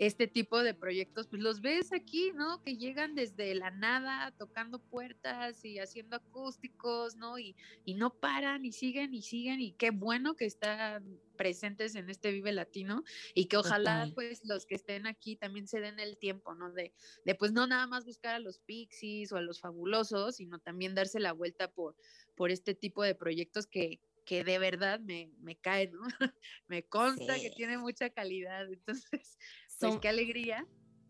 este 0.00 0.26
tipo 0.26 0.62
de 0.62 0.72
proyectos, 0.72 1.26
pues 1.26 1.42
los 1.42 1.60
ves 1.60 1.92
aquí, 1.92 2.32
¿no? 2.34 2.62
Que 2.62 2.78
llegan 2.78 3.14
desde 3.14 3.54
la 3.54 3.70
nada, 3.70 4.34
tocando 4.38 4.78
puertas 4.78 5.62
y 5.62 5.78
haciendo 5.78 6.16
acústicos, 6.16 7.16
¿no? 7.16 7.38
Y, 7.38 7.54
y 7.84 7.92
no 7.92 8.18
paran 8.18 8.64
y 8.64 8.72
siguen 8.72 9.12
y 9.12 9.20
siguen 9.20 9.60
y 9.60 9.72
qué 9.72 9.90
bueno 9.90 10.36
que 10.36 10.46
están 10.46 11.20
presentes 11.36 11.94
en 11.96 12.08
este 12.08 12.32
Vive 12.32 12.50
Latino 12.52 13.04
y 13.34 13.44
que 13.44 13.58
ojalá 13.58 14.04
Total. 14.04 14.14
pues 14.14 14.40
los 14.46 14.64
que 14.64 14.76
estén 14.76 15.06
aquí 15.06 15.36
también 15.36 15.68
se 15.68 15.80
den 15.80 16.00
el 16.00 16.16
tiempo, 16.16 16.54
¿no? 16.54 16.72
De, 16.72 16.94
de 17.26 17.34
pues 17.34 17.52
no 17.52 17.66
nada 17.66 17.86
más 17.86 18.06
buscar 18.06 18.34
a 18.34 18.38
los 18.38 18.58
Pixies 18.60 19.32
o 19.32 19.36
a 19.36 19.42
los 19.42 19.60
fabulosos, 19.60 20.36
sino 20.36 20.60
también 20.60 20.94
darse 20.94 21.20
la 21.20 21.34
vuelta 21.34 21.70
por, 21.70 21.94
por 22.36 22.50
este 22.50 22.74
tipo 22.74 23.02
de 23.02 23.14
proyectos 23.14 23.66
que, 23.66 24.00
que 24.24 24.44
de 24.44 24.58
verdad 24.58 25.00
me, 25.00 25.30
me 25.40 25.56
caen, 25.56 25.92
¿no? 25.92 26.00
me 26.68 26.84
consta 26.84 27.34
que 27.40 27.50
tiene 27.50 27.78
mucha 27.78 28.10
calidad. 28.10 28.70
Entonces, 28.72 29.36
pues 29.80 29.92
Son- 29.92 30.00
qué 30.00 30.08
alegría, 30.08 30.66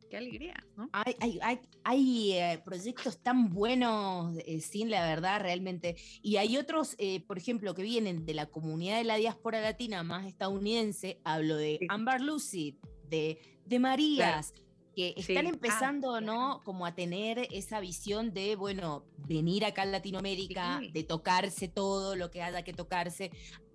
qué 0.09 0.17
alegría, 0.17 0.55
¿no? 0.77 0.89
Hay, 0.93 1.15
hay, 1.21 1.39
hay, 1.43 1.59
hay, 1.85 2.33
eh, 2.33 2.63
proyectos 2.65 3.21
tan 3.23 3.51
buenos, 3.51 4.37
eh, 4.47 4.61
sin 4.61 4.91
la 4.91 5.03
verdad, 5.07 5.41
realmente. 5.41 5.97
Y 6.23 6.37
hay 6.37 6.57
otros, 6.57 6.95
eh, 6.99 7.21
por 7.27 7.39
ejemplo, 7.39 7.75
que 7.75 7.83
vienen 7.83 8.25
de 8.27 8.35
la 8.35 8.47
comunidad 8.47 8.99
de 8.99 9.05
la 9.05 9.17
diáspora 9.17 9.61
latina 9.61 10.03
más 10.03 10.27
estadounidense. 10.27 11.21
Hablo 11.25 11.57
de 11.57 11.79
Amber 11.89 12.21
Lucid, 12.21 12.75
de, 13.09 13.39
de 13.67 13.79
Marías, 13.79 14.53
que 14.97 15.15
Sí. 15.19 15.33
están 15.33 15.47
Ah, 15.47 15.51
empezando, 15.51 16.21
¿no? 16.21 16.61
Como 16.65 16.85
a 16.87 16.95
tener 16.97 17.47
esa 17.53 17.79
visión 17.79 18.35
de, 18.35 18.57
bueno, 18.57 19.05
venir 19.29 19.65
acá 19.65 19.83
a 19.83 19.87
Latinoamérica, 19.87 20.81
Sí. 20.81 20.91
de 20.91 21.05
tocarse 21.05 21.69
todo 21.69 22.17
lo 22.17 22.31
que 22.33 22.43
haya 22.43 22.63
que 22.65 22.73
tocarse. 22.73 23.31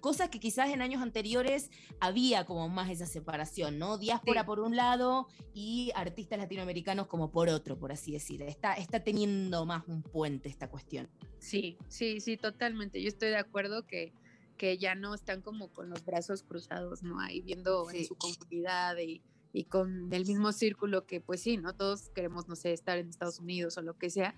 Cosas 0.06 0.30
que 0.30 0.39
quizás 0.39 0.70
en 0.70 0.84
años 0.84 1.01
anteriores 1.01 1.72
había 1.99 2.45
como 2.45 2.70
más 2.70 2.91
esa 2.91 3.08
separación, 3.08 3.80
¿no? 3.80 3.97
Diáspora 3.97 4.41
Sí. 4.41 4.45
por 4.45 4.60
un 4.60 4.76
lado 4.76 5.28
y 5.56 5.91
artistas 5.95 6.38
latinoamericanos 6.38 7.08
como 7.08 7.32
por 7.32 7.49
otro, 7.49 7.80
por 7.80 7.91
así 7.91 8.12
decir. 8.12 8.43
Está, 8.43 8.76
está 8.76 9.03
teniendo 9.03 9.66
más 9.66 9.88
un 9.88 10.03
puente 10.03 10.47
esta 10.47 10.70
cuestión. 10.70 11.10
Sí, 11.39 11.80
sí, 11.88 12.20
sí, 12.20 12.38
totalmente. 12.38 13.01
Yo 13.01 13.08
estoy 13.08 13.30
de 13.30 13.38
acuerdo 13.38 13.88
que, 13.88 14.14
que 14.58 14.78
ya 14.78 14.93
no 14.93 15.16
están 15.16 15.41
como 15.41 15.70
con 15.74 15.89
los 15.89 16.06
brazos 16.06 16.43
cruzados, 16.43 17.01
¿no? 17.01 17.20
Ahí 17.20 17.41
viendo 17.41 17.89
en 17.89 17.97
Sí. 17.97 18.06
su 18.06 18.16
comunidad 18.16 18.97
y, 18.99 19.24
y 19.53 19.64
con 19.64 20.14
el 20.14 20.28
mismo 20.28 20.51
círculo 20.51 21.08
que, 21.08 21.20
pues 21.20 21.41
sí, 21.41 21.58
¿no? 21.58 21.74
Todos 21.74 22.10
queremos, 22.10 22.47
no 22.47 22.56
sé, 22.56 22.74
estar 22.74 22.99
en 22.99 23.10
Estados 23.10 23.39
Unidos 23.39 23.76
o 23.80 23.82
lo 23.82 23.97
que 23.97 24.12
sea, 24.12 24.36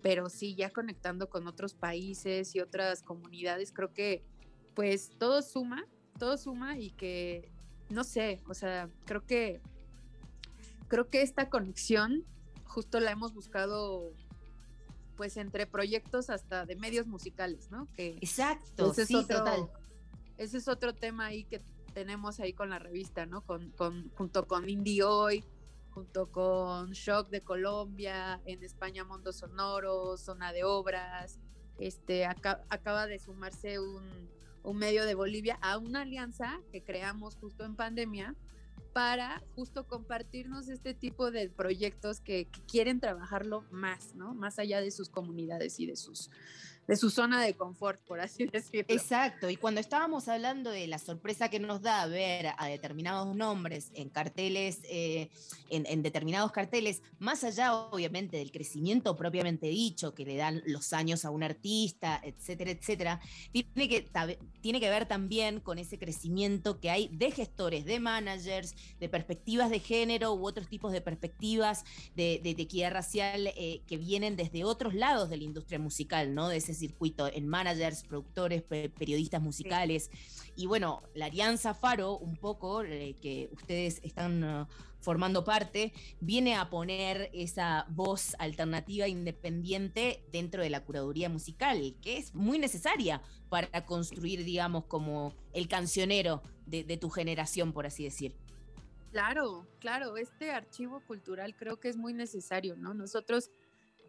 pero 0.00 0.28
sí, 0.30 0.54
ya 0.54 0.70
conectando 0.70 1.28
con 1.28 1.48
otros 1.48 1.74
países 1.74 2.54
y 2.54 2.60
otras 2.60 3.02
comunidades, 3.02 3.72
creo 3.72 3.92
que, 3.92 4.22
pues, 4.78 5.10
todo 5.18 5.42
suma, 5.42 5.84
todo 6.20 6.38
suma 6.38 6.78
y 6.78 6.90
que, 6.92 7.50
no 7.90 8.04
sé, 8.04 8.40
o 8.48 8.54
sea, 8.54 8.88
creo 9.06 9.26
que, 9.26 9.60
creo 10.86 11.08
que 11.10 11.22
esta 11.22 11.50
conexión 11.50 12.24
justo 12.64 13.00
la 13.00 13.10
hemos 13.10 13.34
buscado 13.34 14.12
pues 15.16 15.36
entre 15.36 15.66
proyectos 15.66 16.30
hasta 16.30 16.64
de 16.64 16.76
medios 16.76 17.08
musicales, 17.08 17.72
¿no? 17.72 17.88
Que 17.96 18.18
Exacto, 18.20 18.92
ese 18.92 19.02
es 19.02 19.08
sí, 19.08 19.16
otro, 19.16 19.38
total. 19.38 19.68
Ese 20.36 20.58
es 20.58 20.68
otro 20.68 20.94
tema 20.94 21.26
ahí 21.26 21.42
que 21.42 21.60
tenemos 21.92 22.38
ahí 22.38 22.52
con 22.52 22.70
la 22.70 22.78
revista, 22.78 23.26
¿no? 23.26 23.40
Con, 23.40 23.72
con, 23.72 24.10
junto 24.10 24.46
con 24.46 24.68
Indie 24.68 25.02
Hoy, 25.02 25.44
junto 25.90 26.30
con 26.30 26.92
Shock 26.92 27.30
de 27.30 27.40
Colombia, 27.40 28.40
en 28.46 28.62
España 28.62 29.02
Mundo 29.02 29.32
Sonoro, 29.32 30.16
Zona 30.16 30.52
de 30.52 30.62
Obras, 30.62 31.40
este, 31.80 32.26
aca- 32.26 32.62
acaba 32.68 33.08
de 33.08 33.18
sumarse 33.18 33.80
un, 33.80 34.28
un 34.68 34.76
medio 34.76 35.06
de 35.06 35.14
Bolivia 35.14 35.58
a 35.62 35.78
una 35.78 36.02
alianza 36.02 36.60
que 36.70 36.82
creamos 36.82 37.36
justo 37.36 37.64
en 37.64 37.74
pandemia 37.74 38.36
para 38.92 39.42
justo 39.54 39.86
compartirnos 39.86 40.68
este 40.68 40.92
tipo 40.92 41.30
de 41.30 41.48
proyectos 41.48 42.20
que, 42.20 42.48
quieren 42.70 43.00
trabajarlo 43.00 43.64
más, 43.70 44.14
¿no? 44.14 44.34
Más 44.34 44.58
allá 44.58 44.82
de 44.82 44.90
sus 44.90 45.08
comunidades 45.08 45.80
y 45.80 45.86
de 45.86 45.96
sus 45.96 46.30
de 46.88 46.96
su 46.96 47.10
zona 47.10 47.42
de 47.42 47.54
confort, 47.54 48.00
por 48.06 48.18
así 48.18 48.46
decirlo. 48.46 48.86
Exacto, 48.88 49.50
y 49.50 49.56
cuando 49.56 49.78
estábamos 49.78 50.26
hablando 50.26 50.70
de 50.70 50.86
la 50.86 50.98
sorpresa 50.98 51.50
que 51.50 51.60
nos 51.60 51.82
da 51.82 52.06
ver 52.06 52.46
a 52.56 52.66
determinados 52.66 53.36
nombres 53.36 53.92
en 53.94 54.08
carteles, 54.08 54.80
eh, 54.84 55.28
en, 55.68 56.02
determinados 56.02 56.50
carteles, 56.50 57.02
más 57.18 57.44
allá 57.44 57.74
obviamente 57.74 58.38
del 58.38 58.50
crecimiento 58.50 59.14
propiamente 59.16 59.66
dicho 59.66 60.14
que 60.14 60.24
le 60.24 60.36
dan 60.36 60.62
los 60.64 60.94
años 60.94 61.26
a 61.26 61.30
un 61.30 61.42
artista, 61.42 62.20
etcétera, 62.24 62.70
etcétera, 62.70 63.20
tiene 63.52 63.88
que, 63.88 64.08
tiene 64.62 64.80
que 64.80 64.88
ver 64.88 65.06
también 65.06 65.60
con 65.60 65.78
ese 65.78 65.98
crecimiento 65.98 66.80
que 66.80 66.88
hay 66.88 67.08
de 67.08 67.30
gestores, 67.30 67.84
de 67.84 68.00
managers, 68.00 68.74
de 68.98 69.10
perspectivas 69.10 69.68
de 69.68 69.80
género 69.80 70.32
u 70.32 70.46
otros 70.46 70.68
tipos 70.68 70.92
de 70.92 71.02
perspectivas 71.02 71.84
de, 72.16 72.40
de, 72.42 72.50
equidad 72.58 72.92
racial 72.92 73.48
eh, 73.56 73.82
que 73.86 73.98
vienen 73.98 74.36
desde 74.36 74.64
otros 74.64 74.94
lados 74.94 75.28
de 75.28 75.36
la 75.36 75.44
industria 75.44 75.78
musical, 75.78 76.34
¿no? 76.34 76.48
De 76.48 76.60
circuito 76.78 77.30
en 77.30 77.46
managers, 77.46 78.04
productores, 78.04 78.62
pe- 78.62 78.88
periodistas 78.88 79.42
musicales. 79.42 80.10
Y 80.56 80.66
bueno, 80.66 81.02
la 81.14 81.26
Alianza 81.26 81.74
Faro, 81.74 82.16
un 82.16 82.36
poco, 82.36 82.82
eh, 82.82 83.14
que 83.20 83.50
ustedes 83.52 84.00
están 84.02 84.42
uh, 84.42 84.66
formando 85.00 85.44
parte, 85.44 85.92
viene 86.20 86.54
a 86.56 86.70
poner 86.70 87.30
esa 87.32 87.86
voz 87.90 88.34
alternativa 88.38 89.06
independiente 89.06 90.24
dentro 90.32 90.62
de 90.62 90.70
la 90.70 90.84
curaduría 90.84 91.28
musical, 91.28 91.94
que 92.00 92.16
es 92.16 92.34
muy 92.34 92.58
necesaria 92.58 93.20
para 93.48 93.84
construir, 93.84 94.44
digamos, 94.44 94.84
como 94.86 95.34
el 95.52 95.68
cancionero 95.68 96.42
de, 96.66 96.84
de 96.84 96.96
tu 96.96 97.10
generación, 97.10 97.72
por 97.72 97.86
así 97.86 98.04
decir. 98.04 98.34
Claro, 99.10 99.66
claro, 99.78 100.16
este 100.18 100.50
archivo 100.50 101.00
cultural 101.06 101.56
creo 101.56 101.80
que 101.80 101.88
es 101.88 101.96
muy 101.96 102.12
necesario, 102.12 102.76
¿no? 102.76 102.92
Nosotros 102.92 103.50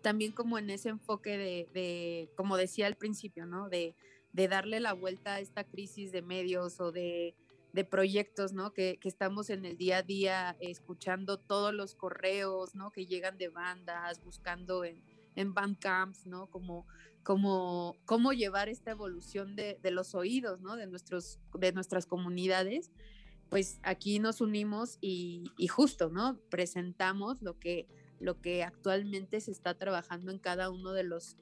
también 0.01 0.31
como 0.31 0.57
en 0.57 0.69
ese 0.69 0.89
enfoque 0.89 1.37
de, 1.37 1.69
de 1.73 2.29
como 2.35 2.57
decía 2.57 2.87
al 2.87 2.95
principio, 2.95 3.45
¿no? 3.45 3.69
De, 3.69 3.95
de 4.33 4.47
darle 4.47 4.79
la 4.79 4.93
vuelta 4.93 5.35
a 5.35 5.39
esta 5.39 5.63
crisis 5.63 6.11
de 6.11 6.21
medios 6.21 6.79
o 6.79 6.91
de, 6.91 7.35
de 7.73 7.85
proyectos, 7.85 8.53
¿no? 8.53 8.73
Que, 8.73 8.97
que 8.99 9.09
estamos 9.09 9.49
en 9.49 9.65
el 9.65 9.77
día 9.77 9.97
a 9.97 10.03
día 10.03 10.55
escuchando 10.59 11.37
todos 11.37 11.73
los 11.73 11.95
correos, 11.95 12.75
¿no? 12.75 12.91
Que 12.91 13.05
llegan 13.05 13.37
de 13.37 13.49
bandas, 13.49 14.23
buscando 14.23 14.83
en, 14.83 15.01
en 15.35 15.53
bandcamps, 15.53 16.25
¿no? 16.25 16.47
Como, 16.47 16.85
como, 17.23 17.95
cómo 18.05 18.33
llevar 18.33 18.69
esta 18.69 18.91
evolución 18.91 19.55
de, 19.55 19.79
de 19.81 19.91
los 19.91 20.15
oídos, 20.15 20.61
¿no? 20.61 20.75
De, 20.75 20.87
nuestros, 20.87 21.39
de 21.53 21.71
nuestras 21.71 22.05
comunidades 22.05 22.91
pues 23.49 23.79
aquí 23.81 24.19
nos 24.19 24.41
unimos 24.41 24.97
y, 25.01 25.51
y, 25.57 25.67
justo, 25.67 26.09
¿no? 26.09 26.39
Presentamos 26.49 27.41
lo 27.41 27.57
que, 27.57 27.87
lo 28.19 28.41
que 28.41 28.63
actualmente 28.63 29.41
se 29.41 29.51
está 29.51 29.73
trabajando 29.73 30.31
en 30.31 30.39
cada 30.39 30.69
uno 30.69 30.93
de 30.93 31.03
los 31.03 31.37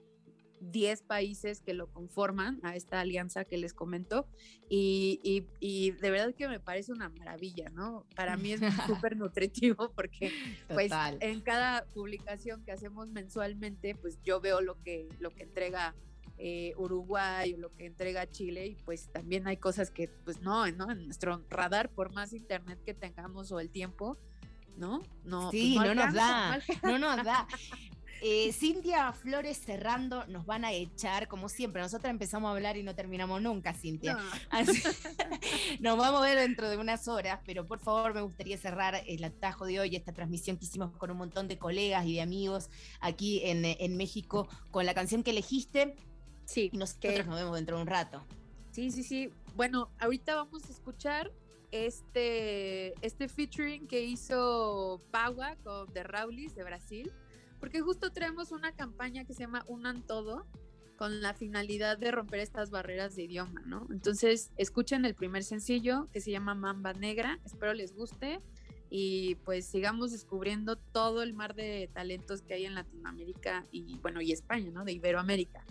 10 0.60 1.04
países 1.04 1.62
que 1.62 1.74
lo 1.74 1.88
conforman 1.92 2.60
a 2.64 2.76
esta 2.76 3.00
alianza 3.00 3.46
que 3.46 3.58
les 3.58 3.74
comento 3.74 4.28
y, 4.70 5.20
y, 5.24 5.46
y 5.60 5.92
de 5.92 6.12
verdad 6.12 6.34
que 6.34 6.48
me 6.48 6.60
parece 6.60 6.92
una 6.92 7.10
maravilla, 7.10 7.70
¿no? 7.70 8.06
Para 8.16 8.38
mí 8.38 8.54
es 8.54 8.62
súper 8.88 9.18
nutritivo 9.18 9.92
porque 9.94 10.32
pues 10.68 10.90
Total. 10.90 11.18
en 11.22 11.42
cada 11.42 11.86
publicación 11.86 12.64
que 12.64 12.72
hacemos 12.72 13.10
mensualmente 13.10 13.96
pues 13.96 14.20
yo 14.24 14.42
veo 14.42 14.62
lo 14.62 14.82
que, 14.82 15.08
lo 15.20 15.32
que 15.32 15.44
entrega 15.44 15.96
eh, 16.40 16.74
Uruguay 16.78 17.54
o 17.56 17.58
lo 17.58 17.74
que 17.74 17.86
entrega 17.86 18.28
Chile 18.28 18.68
y 18.68 18.76
pues 18.76 19.12
también 19.12 19.48
hay 19.48 19.58
cosas 19.58 19.90
que 19.90 20.08
pues 20.08 20.42
no, 20.42 20.70
¿no? 20.72 20.92
En 20.92 21.06
nuestro 21.06 21.44
radar, 21.50 21.90
por 21.90 22.14
más 22.14 22.34
internet 22.34 22.80
que 22.86 22.94
tengamos 22.94 23.52
o 23.52 23.60
el 23.60 23.72
tiempo, 23.72 24.18
¿no? 24.78 25.02
No, 25.24 25.52
Sí, 25.52 25.74
pues 25.76 25.88
no, 25.90 25.96
nos 25.96 26.06
alcanza, 26.06 26.20
da, 26.32 26.54
alcanza. 26.54 26.88
no 26.92 26.98
nos 27.00 27.24
da. 27.26 27.48
Eh, 28.20 28.52
Cintia 28.52 29.14
Flores 29.14 29.60
cerrando, 29.64 30.26
nos 30.26 30.44
van 30.48 30.66
a 30.66 30.72
echar, 30.72 31.28
como 31.28 31.50
siempre. 31.50 31.84
Nosotros 31.84 32.10
empezamos 32.10 32.50
a 32.50 32.54
hablar 32.56 32.76
y 32.76 32.82
no 32.82 32.96
terminamos 32.96 33.40
nunca, 33.44 33.74
Cintia. 33.76 34.16
No. 34.16 34.20
Así- 34.50 34.82
nos 35.82 36.00
vamos 36.00 36.22
a 36.22 36.26
ver 36.26 36.40
dentro 36.40 36.68
de 36.68 36.78
unas 36.78 37.08
horas, 37.08 37.40
pero 37.46 37.68
por 37.68 37.78
favor 37.80 38.16
me 38.16 38.22
gustaría 38.22 38.58
cerrar 38.58 39.04
el 39.06 39.24
atajo 39.24 39.68
de 39.68 39.80
hoy, 39.80 39.96
esta 39.96 40.14
transmisión 40.14 40.58
que 40.58 40.66
hicimos 40.66 40.98
con 40.98 41.12
un 41.12 41.18
montón 41.18 41.48
de 41.48 41.60
colegas 41.60 42.08
y 42.08 42.16
de 42.16 42.22
amigos 42.22 42.72
aquí 43.02 43.42
en, 43.44 43.64
en 43.66 43.98
México, 43.98 44.48
con 44.72 44.88
la 44.88 44.96
canción 44.96 45.22
que 45.22 45.30
elegiste. 45.30 45.96
Sí, 46.46 46.72
y 46.74 46.78
nosotros 46.78 47.28
nos 47.28 47.36
vemos 47.36 47.54
dentro 47.56 47.76
de 47.76 47.84
un 47.84 47.88
rato. 47.88 48.26
Sí, 48.72 48.90
sí, 48.90 49.04
sí. 49.04 49.30
Bueno, 49.56 49.92
ahorita 50.00 50.34
vamos 50.34 50.64
a 50.68 50.72
escuchar 50.72 51.32
este, 51.72 52.94
este 53.06 53.28
featuring 53.28 53.88
que 53.88 54.04
hizo 54.04 55.02
Paua 55.12 55.56
con 55.64 55.92
The 55.94 56.04
Raulis 56.04 56.56
de 56.56 56.64
Brasil, 56.64 57.12
porque 57.60 57.82
justo 57.82 58.12
traemos 58.12 58.52
una 58.52 58.72
campaña 58.72 59.26
que 59.26 59.34
se 59.34 59.42
llama 59.42 59.64
Unan 59.68 60.02
Todo, 60.06 60.46
con 60.98 61.22
la 61.22 61.34
finalidad 61.34 61.98
de 61.98 62.12
romper 62.12 62.40
estas 62.40 62.72
barreras 62.72 63.16
de 63.16 63.24
idioma, 63.24 63.62
¿no? 63.66 63.88
Entonces, 63.92 64.52
escuchen 64.58 65.06
el 65.06 65.14
primer 65.14 65.44
sencillo 65.44 66.10
que 66.12 66.20
se 66.20 66.32
llama 66.32 66.56
Mamba 66.56 66.94
Negra, 66.94 67.40
espero 67.46 67.74
les 67.74 67.94
guste 67.94 68.42
y 68.90 69.36
pues 69.46 69.66
sigamos 69.66 70.12
descubriendo 70.12 70.76
todo 70.76 71.22
el 71.22 71.34
mar 71.34 71.54
de 71.56 71.90
talentos 71.94 72.42
que 72.42 72.56
hay 72.56 72.66
en 72.66 72.74
Latinoamérica 72.74 73.66
y 73.72 73.98
bueno, 74.00 74.22
y 74.22 74.32
España, 74.32 74.72
¿no? 74.72 74.84
De 74.84 74.94
Iberoamérica. 74.94 75.64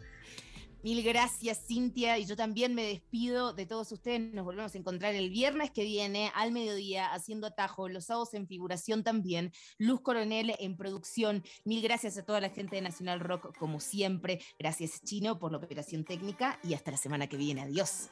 Mil 0.86 1.02
gracias, 1.02 1.66
Cintia. 1.66 2.16
Y 2.16 2.26
yo 2.26 2.36
también 2.36 2.72
me 2.72 2.84
despido 2.84 3.52
de 3.52 3.66
todos 3.66 3.90
ustedes. 3.90 4.32
Nos 4.32 4.44
volvemos 4.44 4.72
a 4.72 4.78
encontrar 4.78 5.16
el 5.16 5.30
viernes 5.30 5.72
que 5.72 5.82
viene 5.82 6.30
al 6.32 6.52
mediodía 6.52 7.12
haciendo 7.12 7.48
atajo, 7.48 7.88
los 7.88 8.04
sábados 8.04 8.34
en 8.34 8.46
figuración 8.46 9.02
también. 9.02 9.52
Luz 9.78 10.00
Coronel 10.00 10.54
en 10.60 10.76
producción. 10.76 11.42
Mil 11.64 11.82
gracias 11.82 12.16
a 12.18 12.24
toda 12.24 12.40
la 12.40 12.50
gente 12.50 12.76
de 12.76 12.82
Nacional 12.82 13.18
Rock, 13.18 13.58
como 13.58 13.80
siempre. 13.80 14.40
Gracias, 14.60 15.02
Chino, 15.02 15.40
por 15.40 15.50
la 15.50 15.58
operación 15.58 16.04
técnica 16.04 16.60
y 16.62 16.74
hasta 16.74 16.92
la 16.92 16.98
semana 16.98 17.26
que 17.26 17.36
viene. 17.36 17.62
Adiós. 17.62 18.08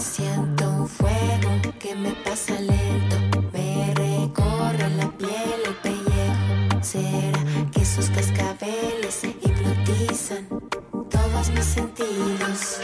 Siento 0.00 0.68
un 0.68 0.88
fuego 0.88 1.78
que 1.78 1.94
me 1.94 2.10
pasa 2.24 2.60
lento. 2.60 3.29
sus 8.00 8.10
cascabeles 8.10 9.24
hipnotizan 9.24 10.48
todos 11.10 11.50
mis 11.50 11.64
sentidos. 11.64 12.80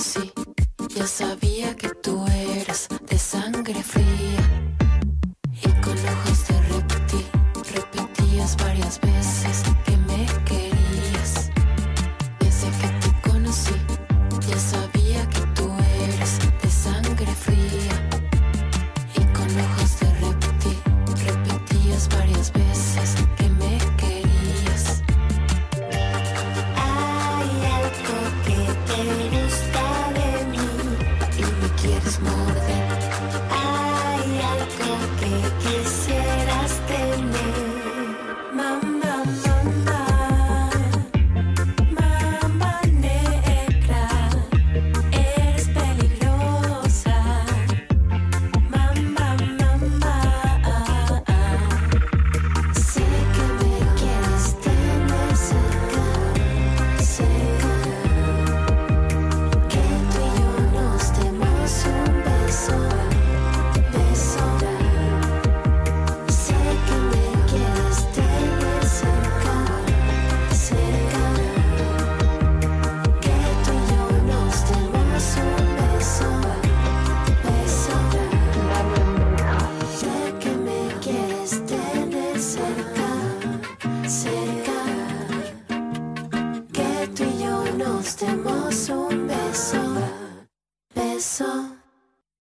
see. 0.00 0.37